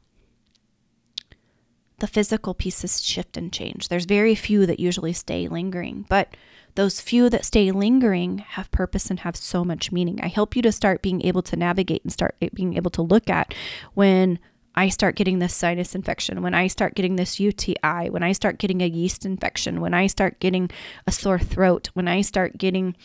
the 2.01 2.09
physical 2.09 2.53
pieces 2.53 3.01
shift 3.01 3.37
and 3.37 3.53
change. 3.53 3.87
There's 3.87 4.07
very 4.07 4.35
few 4.35 4.67
that 4.67 4.81
usually 4.81 5.13
stay 5.13 5.47
lingering, 5.47 6.05
but 6.09 6.37
those 6.75 7.01
few 7.01 7.31
that 7.31 7.45
stay 7.45 7.71
lingering 7.71 8.39
have 8.39 8.71
purpose 8.71 9.11
and 9.11 9.21
have 9.21 9.37
so 9.37 9.65
much 9.65 9.93
meaning. 9.93 10.21
I 10.23 10.29
help 10.29 10.57
you 10.57 10.63
to 10.63 10.73
start 10.73 11.03
being 11.03 11.25
able 11.25 11.43
to 11.43 11.57
navigate 11.57 12.03
and 12.03 12.13
start 12.13 12.37
being 12.53 12.77
able 12.77 12.91
to 12.93 13.03
look 13.03 13.31
at 13.31 13.55
when 13.95 14.39
I 14.75 14.89
start 14.89 15.15
getting 15.15 15.39
this 15.39 15.55
sinus 15.55 15.95
infection, 15.95 16.43
when 16.43 16.55
I 16.55 16.67
start 16.67 16.95
getting 16.95 17.15
this 17.17 17.39
UTI, 17.39 18.11
when 18.11 18.25
I 18.25 18.33
start 18.33 18.59
getting 18.59 18.83
a 18.83 18.89
yeast 18.89 19.25
infection, 19.25 19.81
when 19.81 19.95
I 19.95 20.09
start 20.09 20.41
getting 20.41 20.71
a 21.07 21.13
sore 21.13 21.39
throat, 21.39 21.91
when 21.95 22.09
I 22.09 22.23
start 22.23 22.59
getting 22.59 22.97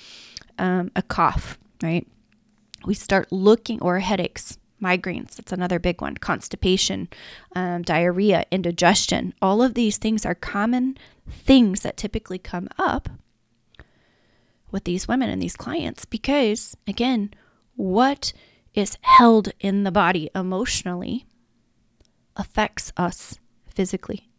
um, 0.58 0.92
a 0.96 1.04
cough, 1.04 1.60
right? 1.84 2.08
We 2.86 2.96
start 2.96 3.32
looking, 3.32 3.82
or 3.82 4.00
headaches, 4.00 4.58
migraines, 4.82 5.36
that's 5.36 5.52
another 5.52 5.78
big 5.78 6.02
one, 6.02 6.18
constipation, 6.18 7.08
um, 7.56 7.84
diarrhea, 7.84 8.46
indigestion. 8.50 9.36
All 9.42 9.62
of 9.62 9.76
these 9.76 9.98
things 9.98 10.26
are 10.26 10.36
common 10.36 10.98
things 11.30 11.82
that 11.82 11.98
typically 11.98 12.40
come 12.40 12.68
up 12.80 13.10
with 14.72 14.84
these 14.84 15.08
women 15.08 15.30
and 15.30 15.42
these 15.42 15.56
clients 15.56 16.06
because, 16.06 16.76
again, 16.88 17.34
what 17.76 18.34
is 18.74 18.98
held 19.02 19.50
in 19.60 19.84
the 19.84 19.92
body 19.92 20.30
emotionally 20.36 21.26
affects 22.36 22.92
us 22.98 23.40
physically. 23.68 24.30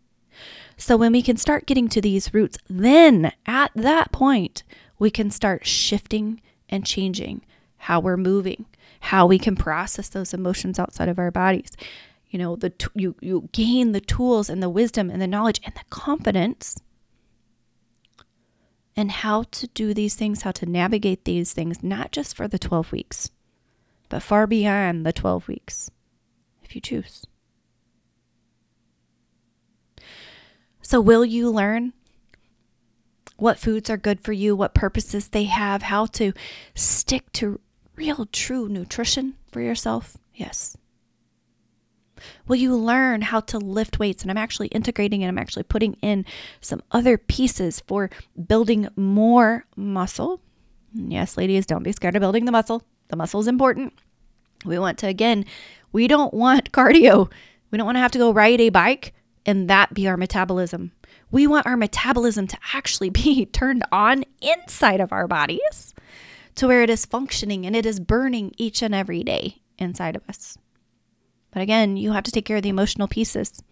So, 0.77 0.97
when 0.97 1.13
we 1.13 1.23
can 1.23 1.37
start 1.37 1.67
getting 1.67 1.89
to 1.91 2.01
these 2.01 2.33
roots, 2.33 2.59
then 2.69 3.33
at 3.47 3.71
that 3.75 4.13
point, 4.13 4.63
we 4.99 5.11
can 5.11 5.31
start 5.31 5.67
shifting 5.67 6.41
and 6.69 6.87
changing 6.87 7.43
how 7.77 8.01
we're 8.01 8.17
moving, 8.17 8.67
how 9.01 9.27
we 9.27 9.39
can 9.39 9.57
process 9.57 10.09
those 10.09 10.33
emotions 10.33 10.79
outside 10.79 11.09
of 11.09 11.19
our 11.19 11.31
bodies. 11.31 11.73
You 12.29 12.39
know, 12.39 12.57
the 12.57 12.73
you 12.95 13.17
you 13.21 13.49
gain 13.53 13.93
the 13.93 14.01
tools 14.01 14.49
and 14.49 14.63
the 14.63 14.71
wisdom 14.71 15.11
and 15.11 15.21
the 15.21 15.27
knowledge 15.27 15.61
and 15.65 15.75
the 15.75 15.85
confidence 15.91 16.77
and 19.01 19.11
how 19.11 19.45
to 19.45 19.67
do 19.69 19.95
these 19.95 20.15
things, 20.15 20.43
how 20.43 20.53
to 20.53 20.67
navigate 20.67 21.25
these 21.25 21.55
things, 21.55 21.83
not 21.83 22.13
just 22.13 22.37
for 22.37 22.47
the 22.47 22.59
12 22.59 22.93
weeks, 22.93 23.31
but 24.11 24.23
far 24.23 24.47
beyond 24.47 25.07
the 25.07 25.13
12 25.13 25.49
weeks 25.49 25.91
if 26.63 26.75
you 26.75 26.83
choose. 26.83 27.25
So, 30.83 31.01
will 31.01 31.25
you 31.25 31.51
learn 31.51 31.95
what 33.39 33.59
foods 33.59 33.89
are 33.89 33.97
good 33.97 34.21
for 34.21 34.35
you, 34.35 34.55
what 34.55 34.75
purposes 34.75 35.29
they 35.29 35.45
have, 35.45 35.83
how 35.83 36.05
to 36.07 36.35
stick 36.75 37.33
to 37.33 37.59
real, 37.97 38.27
true 38.27 38.69
nutrition 38.69 39.35
for 39.51 39.63
yourself? 39.63 40.19
Yes. 40.35 40.77
Will 42.47 42.57
you 42.57 42.77
learn 42.77 43.23
how 43.23 43.41
to 43.41 43.59
lift 43.59 43.99
weights? 43.99 44.23
And 44.23 44.31
I'm 44.31 44.37
actually 44.37 44.69
integrating 44.69 45.23
and 45.23 45.29
I'm 45.29 45.39
actually 45.39 45.63
putting 45.65 45.95
in 46.03 46.25
some 46.61 46.83
other 46.91 47.19
pieces 47.19 47.83
for 47.87 48.11
building 48.49 48.89
more 48.97 49.65
muscle. 49.77 50.41
Yes, 50.93 51.37
ladies, 51.37 51.67
don't 51.67 51.83
be 51.83 51.93
scared 51.93 52.17
of 52.17 52.21
building 52.21 52.45
the 52.45 52.53
muscle. 52.53 52.83
The 53.09 53.17
muscle 53.17 53.41
is 53.41 53.49
important. 53.49 53.95
We 54.65 54.79
want 54.79 54.99
to, 54.99 55.07
again, 55.07 55.45
we 55.93 56.07
don't 56.07 56.35
want 56.35 56.73
cardio. 56.73 57.31
We 57.71 57.79
don't 57.79 57.87
want 57.87 57.97
to 57.97 58.01
have 58.01 58.13
to 58.13 58.19
go 58.19 58.33
ride 58.33 58.61
a 58.61 58.69
bike 58.69 59.15
and 59.47 59.69
that 59.69 59.95
be 59.95 60.09
our 60.09 60.17
metabolism. 60.17 60.93
We 61.31 61.47
want 61.47 61.67
our 61.67 61.77
metabolism 61.77 62.47
to 62.49 62.59
actually 62.75 63.11
be 63.11 63.47
turned 63.53 63.85
on 63.93 64.25
inside 64.41 65.01
of 65.01 65.13
our 65.13 65.27
bodies 65.27 65.95
to 66.57 66.67
where 66.67 66.83
it 66.83 66.91
is 66.91 67.07
functioning 67.07 67.67
and 67.67 67.75
it 67.75 67.87
is 67.87 68.01
burning 68.01 68.53
each 68.59 68.83
and 68.83 68.95
every 68.95 69.23
day 69.23 69.63
inside 69.79 70.17
of 70.17 70.23
us. 70.29 70.59
But 71.51 71.63
again, 71.63 71.97
you 71.97 72.13
have 72.13 72.25
to 72.25 72.31
take 72.31 72.45
care 72.45 72.57
of 72.57 72.63
the 72.63 72.69
emotional 72.69 73.09
pieces. 73.09 73.63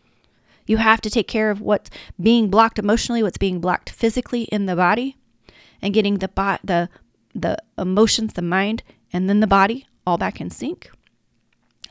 You 0.66 0.76
have 0.78 1.00
to 1.00 1.11
take 1.11 1.28
care 1.28 1.50
of 1.50 1.61
what's 1.61 1.90
being 2.20 2.50
blocked 2.50 2.78
emotionally, 2.78 3.23
what's 3.23 3.38
being 3.38 3.61
blocked 3.61 3.90
physically 3.90 4.42
in 4.42 4.66
the 4.66 4.76
body, 4.76 5.16
and 5.80 5.94
getting 5.94 6.18
the 6.18 6.28
bo- 6.28 6.58
the 6.62 6.88
the 7.35 7.56
emotions, 7.78 8.35
the 8.35 8.42
mind, 8.42 8.82
and 9.12 9.28
then 9.28 9.40
the 9.40 9.47
body 9.47 9.87
all 10.06 10.18
back 10.18 10.40
in 10.40 10.50
sync. 10.50 10.90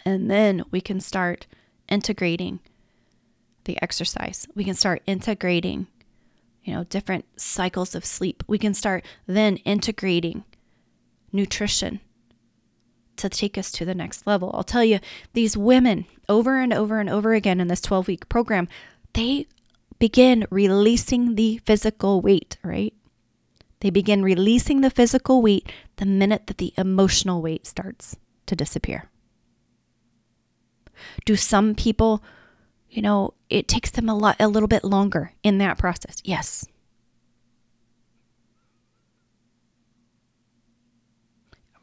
And 0.05 0.29
then 0.29 0.63
we 0.71 0.81
can 0.81 0.99
start 0.99 1.47
integrating 1.89 2.59
the 3.63 3.81
exercise. 3.81 4.47
We 4.55 4.63
can 4.63 4.73
start 4.73 5.01
integrating, 5.05 5.87
you 6.63 6.73
know, 6.73 6.83
different 6.83 7.25
cycles 7.39 7.95
of 7.95 8.05
sleep. 8.05 8.43
We 8.47 8.57
can 8.57 8.73
start 8.73 9.05
then 9.25 9.57
integrating 9.57 10.43
nutrition 11.31 11.99
to 13.17 13.29
take 13.29 13.57
us 13.57 13.71
to 13.73 13.85
the 13.85 13.95
next 13.95 14.25
level. 14.25 14.51
I'll 14.53 14.63
tell 14.63 14.83
you, 14.83 14.99
these 15.33 15.57
women 15.57 16.05
over 16.29 16.59
and 16.59 16.73
over 16.73 16.99
and 16.99 17.09
over 17.09 17.33
again 17.33 17.59
in 17.59 17.67
this 17.67 17.81
12 17.81 18.07
week 18.07 18.29
program, 18.29 18.67
they 19.13 19.47
begin 19.99 20.45
releasing 20.49 21.35
the 21.35 21.59
physical 21.65 22.21
weight, 22.21 22.57
right? 22.63 22.93
They 23.79 23.89
begin 23.89 24.23
releasing 24.23 24.81
the 24.81 24.89
physical 24.89 25.41
weight 25.41 25.71
the 25.97 26.05
minute 26.05 26.47
that 26.47 26.57
the 26.57 26.73
emotional 26.77 27.41
weight 27.41 27.67
starts 27.67 28.15
to 28.47 28.55
disappear. 28.55 29.09
Do 31.25 31.35
some 31.35 31.75
people, 31.75 32.23
you 32.89 33.01
know, 33.01 33.33
it 33.49 33.67
takes 33.67 33.91
them 33.91 34.09
a 34.09 34.15
lot 34.15 34.35
a 34.39 34.47
little 34.47 34.67
bit 34.67 34.83
longer 34.83 35.33
in 35.43 35.59
that 35.59 35.77
process? 35.77 36.21
Yes. 36.23 36.65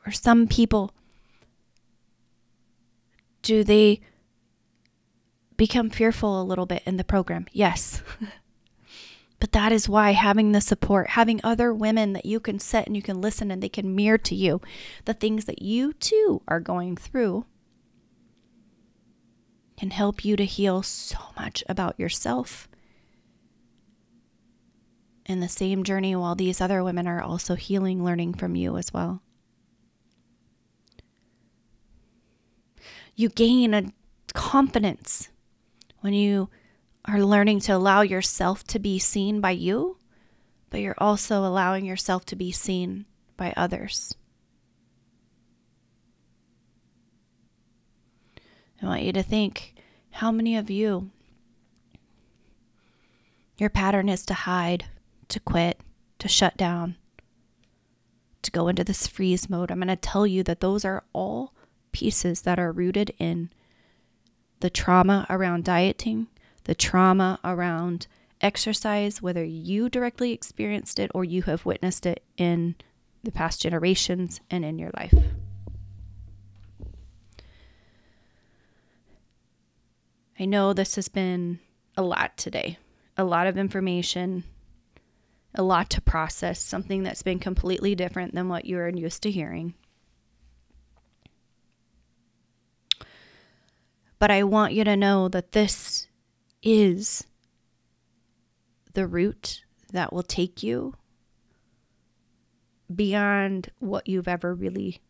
Or 0.04 0.10
some 0.12 0.48
people 0.48 0.92
do 3.44 3.62
they 3.62 4.00
become 5.56 5.90
fearful 5.90 6.40
a 6.40 6.42
little 6.42 6.66
bit 6.66 6.82
in 6.84 6.96
the 6.96 7.04
program? 7.04 7.46
Yes. 7.52 8.02
but 9.38 9.52
that 9.52 9.70
is 9.70 9.88
why 9.88 10.12
having 10.12 10.50
the 10.50 10.60
support, 10.60 11.10
having 11.10 11.40
other 11.44 11.72
women 11.72 12.14
that 12.14 12.26
you 12.26 12.40
can 12.40 12.58
sit 12.58 12.86
and 12.86 12.96
you 12.96 13.02
can 13.02 13.20
listen 13.20 13.50
and 13.50 13.62
they 13.62 13.68
can 13.68 13.94
mirror 13.94 14.18
to 14.18 14.34
you 14.34 14.60
the 15.04 15.14
things 15.14 15.44
that 15.44 15.62
you 15.62 15.92
too 15.92 16.42
are 16.48 16.58
going 16.58 16.96
through 16.96 17.44
can 19.76 19.90
help 19.90 20.24
you 20.24 20.36
to 20.36 20.44
heal 20.44 20.82
so 20.82 21.18
much 21.36 21.62
about 21.68 21.98
yourself 22.00 22.68
in 25.26 25.40
the 25.40 25.48
same 25.48 25.84
journey 25.84 26.16
while 26.16 26.34
these 26.34 26.60
other 26.60 26.82
women 26.82 27.06
are 27.06 27.20
also 27.20 27.54
healing, 27.54 28.04
learning 28.04 28.34
from 28.34 28.56
you 28.56 28.76
as 28.76 28.92
well. 28.92 29.20
You 33.14 33.28
gain 33.28 33.74
a 33.74 33.84
confidence 34.32 35.28
when 36.00 36.12
you 36.12 36.48
are 37.04 37.22
learning 37.22 37.60
to 37.60 37.72
allow 37.72 38.00
yourself 38.00 38.64
to 38.64 38.78
be 38.78 38.98
seen 38.98 39.40
by 39.40 39.50
you, 39.50 39.98
but 40.70 40.80
you're 40.80 40.94
also 40.98 41.44
allowing 41.44 41.84
yourself 41.84 42.24
to 42.26 42.36
be 42.36 42.50
seen 42.50 43.06
by 43.36 43.52
others. 43.56 44.14
I 48.82 48.86
want 48.86 49.02
you 49.02 49.12
to 49.12 49.22
think 49.22 49.74
how 50.10 50.30
many 50.30 50.56
of 50.56 50.68
you, 50.68 51.10
your 53.56 53.70
pattern 53.70 54.08
is 54.08 54.26
to 54.26 54.34
hide, 54.34 54.86
to 55.28 55.40
quit, 55.40 55.80
to 56.18 56.28
shut 56.28 56.56
down, 56.56 56.96
to 58.42 58.50
go 58.50 58.68
into 58.68 58.84
this 58.84 59.06
freeze 59.06 59.48
mode. 59.48 59.70
I'm 59.70 59.78
going 59.78 59.88
to 59.88 59.96
tell 59.96 60.26
you 60.26 60.42
that 60.42 60.60
those 60.60 60.84
are 60.84 61.04
all 61.12 61.53
pieces 61.94 62.42
that 62.42 62.58
are 62.58 62.72
rooted 62.72 63.14
in 63.18 63.48
the 64.60 64.68
trauma 64.68 65.26
around 65.30 65.64
dieting, 65.64 66.26
the 66.64 66.74
trauma 66.74 67.38
around 67.44 68.08
exercise, 68.40 69.22
whether 69.22 69.44
you 69.44 69.88
directly 69.88 70.32
experienced 70.32 70.98
it 70.98 71.10
or 71.14 71.24
you 71.24 71.42
have 71.42 71.64
witnessed 71.64 72.04
it 72.04 72.22
in 72.36 72.74
the 73.22 73.30
past 73.30 73.62
generations 73.62 74.40
and 74.50 74.64
in 74.64 74.78
your 74.78 74.90
life. 74.96 75.14
I 80.38 80.46
know 80.46 80.72
this 80.72 80.96
has 80.96 81.08
been 81.08 81.60
a 81.96 82.02
lot 82.02 82.36
today, 82.36 82.78
a 83.16 83.22
lot 83.22 83.46
of 83.46 83.56
information, 83.56 84.42
a 85.54 85.62
lot 85.62 85.90
to 85.90 86.00
process, 86.00 86.60
something 86.60 87.04
that's 87.04 87.22
been 87.22 87.38
completely 87.38 87.94
different 87.94 88.34
than 88.34 88.48
what 88.48 88.64
you 88.64 88.78
are 88.78 88.88
used 88.88 89.22
to 89.22 89.30
hearing. 89.30 89.74
But 94.18 94.30
I 94.30 94.42
want 94.44 94.72
you 94.72 94.84
to 94.84 94.96
know 94.96 95.28
that 95.28 95.52
this 95.52 96.06
is 96.62 97.24
the 98.94 99.06
route 99.06 99.64
that 99.92 100.12
will 100.12 100.22
take 100.22 100.62
you 100.62 100.94
beyond 102.94 103.70
what 103.78 104.08
you've 104.08 104.28
ever 104.28 104.54
really 104.54 105.00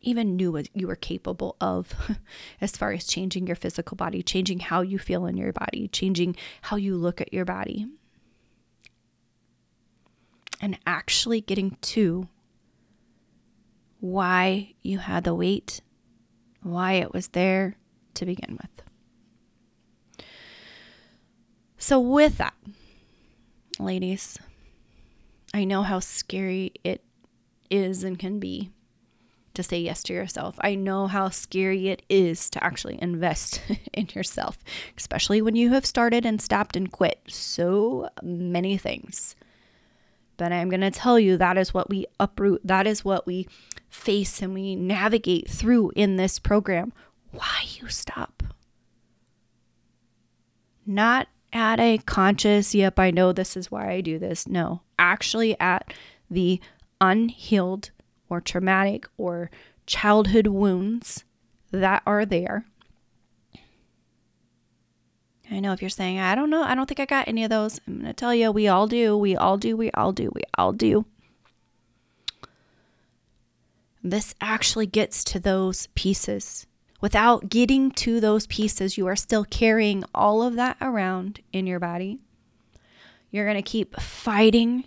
even 0.00 0.36
knew 0.36 0.62
you 0.72 0.86
were 0.86 0.96
capable 0.96 1.56
of 1.60 1.92
as 2.60 2.76
far 2.76 2.92
as 2.92 3.06
changing 3.06 3.46
your 3.46 3.56
physical 3.56 3.96
body, 3.96 4.22
changing 4.22 4.60
how 4.60 4.80
you 4.80 4.98
feel 4.98 5.26
in 5.26 5.36
your 5.36 5.52
body, 5.52 5.88
changing 5.88 6.36
how 6.62 6.76
you 6.76 6.96
look 6.96 7.20
at 7.20 7.32
your 7.32 7.44
body. 7.44 7.86
And 10.60 10.78
actually 10.86 11.40
getting 11.40 11.76
to 11.82 12.28
why 14.00 14.74
you 14.82 14.98
had 14.98 15.24
the 15.24 15.34
weight, 15.34 15.80
why 16.62 16.94
it 16.94 17.12
was 17.12 17.28
there, 17.28 17.76
to 18.16 18.26
begin 18.26 18.58
with. 18.60 20.26
So, 21.78 22.00
with 22.00 22.38
that, 22.38 22.54
ladies, 23.78 24.38
I 25.54 25.64
know 25.64 25.82
how 25.82 26.00
scary 26.00 26.72
it 26.82 27.02
is 27.70 28.02
and 28.02 28.18
can 28.18 28.38
be 28.38 28.70
to 29.54 29.62
say 29.62 29.78
yes 29.78 30.02
to 30.04 30.12
yourself. 30.12 30.56
I 30.60 30.74
know 30.74 31.06
how 31.06 31.30
scary 31.30 31.88
it 31.88 32.02
is 32.08 32.48
to 32.50 32.62
actually 32.62 33.00
invest 33.00 33.60
in 33.92 34.08
yourself, 34.14 34.58
especially 34.96 35.42
when 35.42 35.56
you 35.56 35.72
have 35.72 35.86
started 35.86 36.24
and 36.24 36.40
stopped 36.40 36.76
and 36.76 36.90
quit 36.90 37.20
so 37.28 38.08
many 38.22 38.76
things. 38.76 39.34
But 40.36 40.52
I'm 40.52 40.68
going 40.68 40.82
to 40.82 40.90
tell 40.90 41.18
you 41.18 41.36
that 41.36 41.56
is 41.56 41.72
what 41.72 41.88
we 41.88 42.06
uproot, 42.20 42.60
that 42.64 42.86
is 42.86 43.04
what 43.04 43.26
we 43.26 43.48
face 43.88 44.42
and 44.42 44.52
we 44.52 44.76
navigate 44.76 45.48
through 45.48 45.92
in 45.96 46.16
this 46.16 46.38
program 46.38 46.92
why 47.36 47.62
you 47.78 47.88
stop. 47.88 48.42
Not 50.84 51.28
at 51.52 51.80
a 51.80 51.98
conscious, 51.98 52.74
yep, 52.74 52.98
I 52.98 53.10
know 53.10 53.32
this 53.32 53.56
is 53.56 53.70
why 53.70 53.90
I 53.90 54.00
do 54.00 54.18
this. 54.18 54.46
No, 54.46 54.82
actually 54.98 55.58
at 55.60 55.92
the 56.30 56.60
unhealed 57.00 57.90
or 58.28 58.40
traumatic 58.40 59.06
or 59.16 59.50
childhood 59.86 60.48
wounds 60.48 61.24
that 61.70 62.02
are 62.06 62.24
there. 62.24 62.66
I 65.50 65.60
know 65.60 65.72
if 65.72 65.80
you're 65.80 65.88
saying, 65.88 66.18
I 66.18 66.34
don't 66.34 66.50
know, 66.50 66.62
I 66.62 66.74
don't 66.74 66.86
think 66.86 67.00
I 67.00 67.06
got 67.06 67.28
any 67.28 67.44
of 67.44 67.50
those. 67.50 67.80
I'm 67.86 68.00
going 68.00 68.06
to 68.06 68.12
tell 68.12 68.34
you, 68.34 68.50
we 68.50 68.66
all 68.66 68.88
do. 68.88 69.16
We 69.16 69.36
all 69.36 69.56
do. 69.56 69.76
We 69.76 69.90
all 69.92 70.12
do. 70.12 70.30
We 70.34 70.42
all 70.58 70.72
do. 70.72 71.06
This 74.02 74.34
actually 74.40 74.86
gets 74.86 75.22
to 75.24 75.38
those 75.38 75.88
pieces 75.94 76.66
Without 77.00 77.48
getting 77.48 77.90
to 77.90 78.20
those 78.20 78.46
pieces, 78.46 78.96
you 78.96 79.06
are 79.06 79.16
still 79.16 79.44
carrying 79.44 80.04
all 80.14 80.42
of 80.42 80.54
that 80.54 80.76
around 80.80 81.40
in 81.52 81.66
your 81.66 81.78
body. 81.78 82.18
You're 83.30 83.44
going 83.44 83.56
to 83.56 83.62
keep 83.62 84.00
fighting 84.00 84.84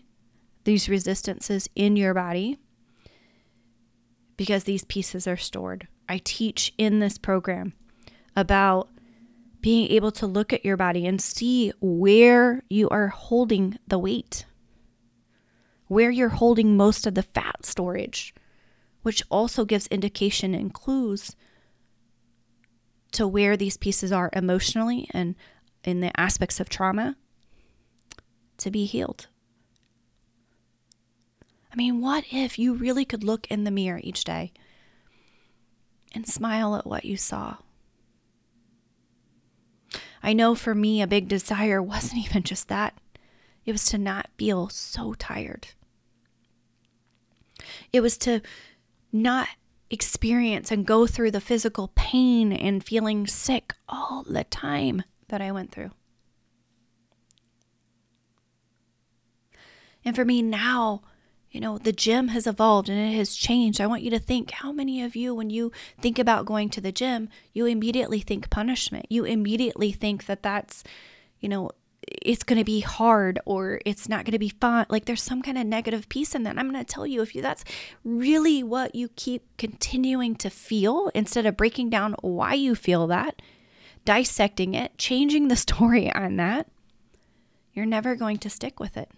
these 0.63 0.89
resistances 0.89 1.69
in 1.75 1.95
your 1.95 2.13
body 2.13 2.57
because 4.37 4.63
these 4.63 4.83
pieces 4.85 5.27
are 5.27 5.37
stored 5.37 5.87
I 6.09 6.19
teach 6.23 6.73
in 6.79 6.99
this 6.99 7.19
program 7.19 7.73
about 8.35 8.89
being 9.61 9.91
able 9.91 10.11
to 10.13 10.25
look 10.25 10.51
at 10.51 10.65
your 10.65 10.75
body 10.75 11.05
and 11.05 11.21
see 11.21 11.71
where 11.79 12.63
you 12.67 12.89
are 12.89 13.09
holding 13.09 13.77
the 13.87 13.99
weight, 13.99 14.45
where 15.85 16.09
you're 16.09 16.29
holding 16.29 16.75
most 16.75 17.05
of 17.05 17.13
the 17.13 17.21
fat 17.21 17.63
storage, 17.63 18.33
which 19.03 19.21
also 19.29 19.65
gives 19.65 19.85
indication 19.87 20.55
and 20.55 20.73
clues 20.73 21.35
to 23.11 23.27
where 23.27 23.57
these 23.57 23.77
pieces 23.77 24.11
are 24.11 24.29
emotionally 24.33 25.09
and 25.11 25.35
in 25.83 26.01
the 26.01 26.17
aspects 26.19 26.59
of 26.59 26.69
trauma 26.69 27.15
to 28.57 28.69
be 28.69 28.85
healed. 28.85 29.27
I 31.71 31.75
mean, 31.75 32.01
what 32.01 32.25
if 32.31 32.57
you 32.57 32.73
really 32.73 33.05
could 33.05 33.23
look 33.23 33.49
in 33.49 33.63
the 33.63 33.71
mirror 33.71 34.01
each 34.03 34.23
day 34.23 34.51
and 36.13 36.27
smile 36.27 36.75
at 36.75 36.87
what 36.87 37.05
you 37.05 37.17
saw? 37.17 37.57
I 40.21 40.33
know 40.33 40.55
for 40.55 40.75
me, 40.75 41.01
a 41.01 41.07
big 41.07 41.27
desire 41.27 41.81
wasn't 41.81 42.21
even 42.25 42.43
just 42.43 42.67
that, 42.67 42.97
it 43.65 43.71
was 43.71 43.85
to 43.87 43.97
not 43.97 44.29
feel 44.37 44.69
so 44.69 45.13
tired. 45.13 45.69
It 47.93 48.01
was 48.01 48.17
to 48.19 48.41
not 49.11 49.47
experience 49.89 50.71
and 50.71 50.85
go 50.85 51.07
through 51.07 51.31
the 51.31 51.41
physical 51.41 51.91
pain 51.95 52.51
and 52.53 52.83
feeling 52.83 53.25
sick 53.27 53.73
all 53.87 54.23
the 54.23 54.43
time 54.43 55.03
that 55.29 55.41
I 55.41 55.51
went 55.51 55.71
through. 55.71 55.91
And 60.05 60.15
for 60.15 60.25
me 60.25 60.41
now, 60.41 61.01
you 61.51 61.59
know, 61.59 61.77
the 61.77 61.91
gym 61.91 62.29
has 62.29 62.45
evolved 62.45 62.89
and 62.89 62.99
it 62.99 63.15
has 63.17 63.35
changed. 63.35 63.81
I 63.81 63.87
want 63.87 64.03
you 64.03 64.11
to 64.11 64.19
think 64.19 64.51
how 64.51 64.71
many 64.71 65.01
of 65.01 65.15
you, 65.15 65.33
when 65.33 65.49
you 65.49 65.71
think 65.99 66.19
about 66.19 66.45
going 66.45 66.69
to 66.69 66.81
the 66.81 66.91
gym, 66.91 67.27
you 67.53 67.65
immediately 67.65 68.19
think 68.21 68.49
punishment. 68.49 69.07
You 69.09 69.25
immediately 69.25 69.91
think 69.91 70.27
that 70.27 70.43
that's, 70.43 70.83
you 71.39 71.49
know, 71.49 71.71
it's 72.21 72.43
going 72.43 72.57
to 72.57 72.65
be 72.65 72.79
hard 72.79 73.39
or 73.45 73.79
it's 73.85 74.09
not 74.09 74.25
going 74.25 74.33
to 74.33 74.39
be 74.39 74.49
fun. 74.49 74.85
Like 74.89 75.05
there's 75.05 75.23
some 75.23 75.41
kind 75.41 75.57
of 75.57 75.65
negative 75.65 76.09
piece 76.09 76.35
in 76.35 76.43
that. 76.43 76.57
I'm 76.57 76.69
going 76.71 76.83
to 76.83 76.93
tell 76.93 77.05
you 77.05 77.21
if 77.21 77.35
you 77.35 77.41
that's 77.41 77.63
really 78.03 78.63
what 78.63 78.95
you 78.95 79.09
keep 79.15 79.43
continuing 79.57 80.35
to 80.37 80.49
feel 80.49 81.11
instead 81.13 81.45
of 81.45 81.57
breaking 81.57 81.89
down 81.89 82.15
why 82.21 82.53
you 82.53 82.75
feel 82.75 83.07
that, 83.07 83.41
dissecting 84.05 84.73
it, 84.73 84.97
changing 84.97 85.47
the 85.47 85.55
story 85.67 86.11
on 86.13 86.37
that, 86.37 86.67
you're 87.73 87.85
never 87.85 88.15
going 88.15 88.37
to 88.39 88.49
stick 88.49 88.79
with 88.79 88.97
it. 88.97 89.09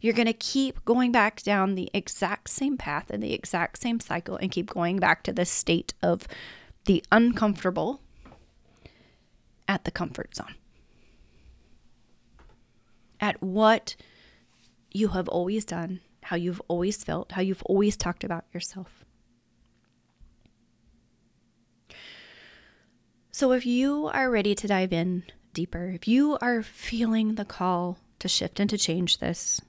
You're 0.00 0.14
going 0.14 0.26
to 0.26 0.32
keep 0.32 0.84
going 0.84 1.12
back 1.12 1.42
down 1.42 1.74
the 1.74 1.90
exact 1.94 2.50
same 2.50 2.76
path 2.76 3.10
and 3.10 3.22
the 3.22 3.32
exact 3.32 3.78
same 3.78 4.00
cycle 4.00 4.36
and 4.36 4.50
keep 4.50 4.68
going 4.68 4.98
back 4.98 5.22
to 5.24 5.32
the 5.32 5.44
state 5.44 5.94
of 6.02 6.26
the 6.84 7.04
uncomfortable 7.10 8.00
at 9.68 9.84
the 9.84 9.90
comfort 9.90 10.34
zone. 10.34 10.54
At 13.20 13.42
what 13.42 13.96
you 14.90 15.08
have 15.08 15.28
always 15.28 15.64
done, 15.64 16.00
how 16.22 16.36
you've 16.36 16.62
always 16.68 17.02
felt, 17.02 17.32
how 17.32 17.42
you've 17.42 17.62
always 17.62 17.96
talked 17.96 18.24
about 18.24 18.44
yourself. 18.52 19.04
So, 23.30 23.52
if 23.52 23.64
you 23.64 24.10
are 24.12 24.30
ready 24.30 24.54
to 24.54 24.66
dive 24.66 24.92
in 24.92 25.24
deeper, 25.54 25.90
if 25.94 26.06
you 26.06 26.36
are 26.40 26.62
feeling 26.62 27.36
the 27.36 27.44
call 27.44 27.98
to 28.22 28.28
shift 28.28 28.60
and 28.60 28.70
to 28.70 28.78
change 28.78 29.18
this. 29.18 29.60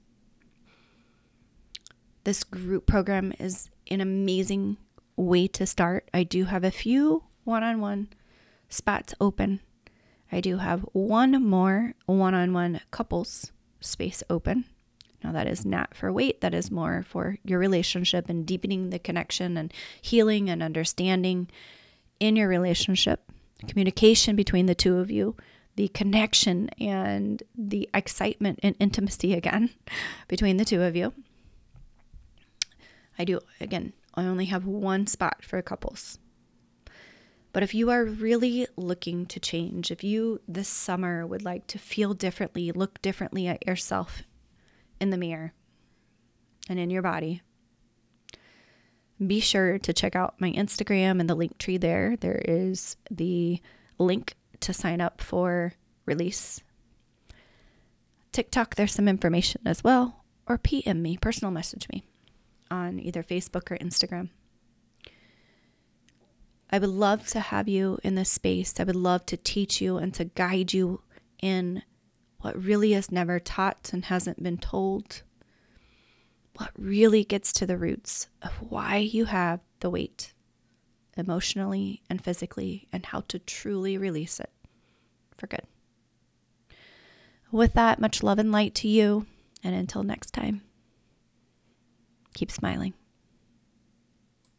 This 2.23 2.43
group 2.43 2.85
program 2.85 3.33
is 3.39 3.71
an 3.89 3.99
amazing 3.99 4.77
way 5.15 5.47
to 5.47 5.65
start. 5.65 6.07
I 6.13 6.23
do 6.23 6.45
have 6.45 6.63
a 6.63 6.69
few 6.69 7.23
one 7.43 7.63
on 7.63 7.81
one 7.81 8.09
spots 8.69 9.15
open. 9.19 9.59
I 10.33 10.41
do 10.41 10.57
have 10.57 10.81
one 10.93 11.47
more 11.47 11.93
one 12.07 12.33
on 12.33 12.53
one 12.53 12.81
couples 12.89 13.51
space 13.79 14.23
open. 14.31 14.65
Now, 15.23 15.31
that 15.31 15.47
is 15.47 15.63
not 15.63 15.93
for 15.93 16.11
weight, 16.11 16.41
that 16.41 16.55
is 16.55 16.71
more 16.71 17.05
for 17.07 17.37
your 17.45 17.59
relationship 17.59 18.27
and 18.29 18.45
deepening 18.45 18.89
the 18.89 18.97
connection 18.97 19.57
and 19.57 19.71
healing 20.01 20.49
and 20.49 20.63
understanding 20.63 21.49
in 22.19 22.35
your 22.35 22.47
relationship, 22.47 23.31
communication 23.67 24.35
between 24.35 24.65
the 24.65 24.73
two 24.73 24.97
of 24.97 25.11
you, 25.11 25.37
the 25.75 25.87
connection 25.89 26.69
and 26.79 27.43
the 27.55 27.87
excitement 27.93 28.59
and 28.63 28.75
intimacy 28.79 29.35
again 29.35 29.69
between 30.27 30.57
the 30.57 30.65
two 30.65 30.81
of 30.81 30.95
you. 30.95 31.13
I 33.19 33.23
do, 33.23 33.39
again, 33.61 33.93
I 34.15 34.25
only 34.25 34.45
have 34.45 34.65
one 34.65 35.05
spot 35.05 35.43
for 35.43 35.61
couples. 35.61 36.17
But 37.53 37.61
if 37.61 37.75
you 37.75 37.91
are 37.91 38.03
really 38.03 38.67
looking 38.75 39.27
to 39.27 39.39
change, 39.39 39.91
if 39.91 40.03
you 40.03 40.41
this 40.47 40.67
summer 40.67 41.25
would 41.25 41.45
like 41.45 41.67
to 41.67 41.77
feel 41.77 42.15
differently, 42.15 42.71
look 42.71 42.99
differently 43.01 43.47
at 43.47 43.65
yourself 43.65 44.23
in 44.99 45.11
the 45.11 45.17
mirror 45.17 45.53
and 46.67 46.79
in 46.79 46.89
your 46.89 47.03
body, 47.03 47.43
be 49.25 49.39
sure 49.39 49.77
to 49.77 49.93
check 49.93 50.15
out 50.15 50.41
my 50.41 50.51
Instagram 50.51 51.19
and 51.19 51.29
the 51.29 51.35
Linktree 51.35 51.79
there. 51.79 52.17
There 52.17 52.41
is 52.43 52.97
the 53.11 53.61
link 53.99 54.35
to 54.61 54.73
sign 54.73 54.99
up 54.99 55.21
for 55.21 55.73
release. 56.05 56.61
TikTok, 58.31 58.75
there's 58.75 58.93
some 58.93 59.07
information 59.07 59.61
as 59.65 59.83
well, 59.83 60.23
or 60.47 60.57
PM 60.57 61.03
me, 61.03 61.17
personal 61.17 61.51
message 61.51 61.87
me 61.93 62.03
on 62.71 62.99
either 62.99 63.21
Facebook 63.21 63.69
or 63.71 63.77
Instagram. 63.77 64.29
I 66.73 66.79
would 66.79 66.89
love 66.89 67.27
to 67.27 67.39
have 67.39 67.67
you 67.67 67.99
in 68.03 68.15
this 68.15 68.31
space. 68.31 68.79
I 68.79 68.83
would 68.83 68.95
love 68.95 69.27
to 69.27 69.37
teach 69.37 69.79
you 69.79 69.97
and 69.97 70.11
to 70.15 70.25
guide 70.25 70.73
you 70.73 71.01
in 71.39 71.83
what 72.39 72.59
really 72.59 72.95
is 72.95 73.11
never 73.11 73.39
taught 73.39 73.91
and 73.93 74.05
hasn't 74.05 74.41
been 74.41 74.57
told. 74.57 75.21
What 76.55 76.71
really 76.75 77.23
gets 77.25 77.53
to 77.53 77.67
the 77.67 77.77
roots 77.77 78.27
of 78.41 78.53
why 78.53 78.97
you 78.97 79.25
have 79.25 79.59
the 79.81 79.89
weight 79.91 80.33
emotionally 81.15 82.01
and 82.09 82.23
physically 82.23 82.87
and 82.91 83.05
how 83.05 83.21
to 83.27 83.37
truly 83.37 83.95
release 83.95 84.39
it 84.39 84.49
for 85.37 85.45
good. 85.45 85.67
With 87.51 87.73
that, 87.75 88.01
much 88.01 88.23
love 88.23 88.39
and 88.39 88.51
light 88.51 88.73
to 88.75 88.87
you. 88.87 89.27
And 89.63 89.75
until 89.75 90.01
next 90.01 90.31
time, 90.31 90.63
keep 92.33 92.49
smiling. 92.49 92.95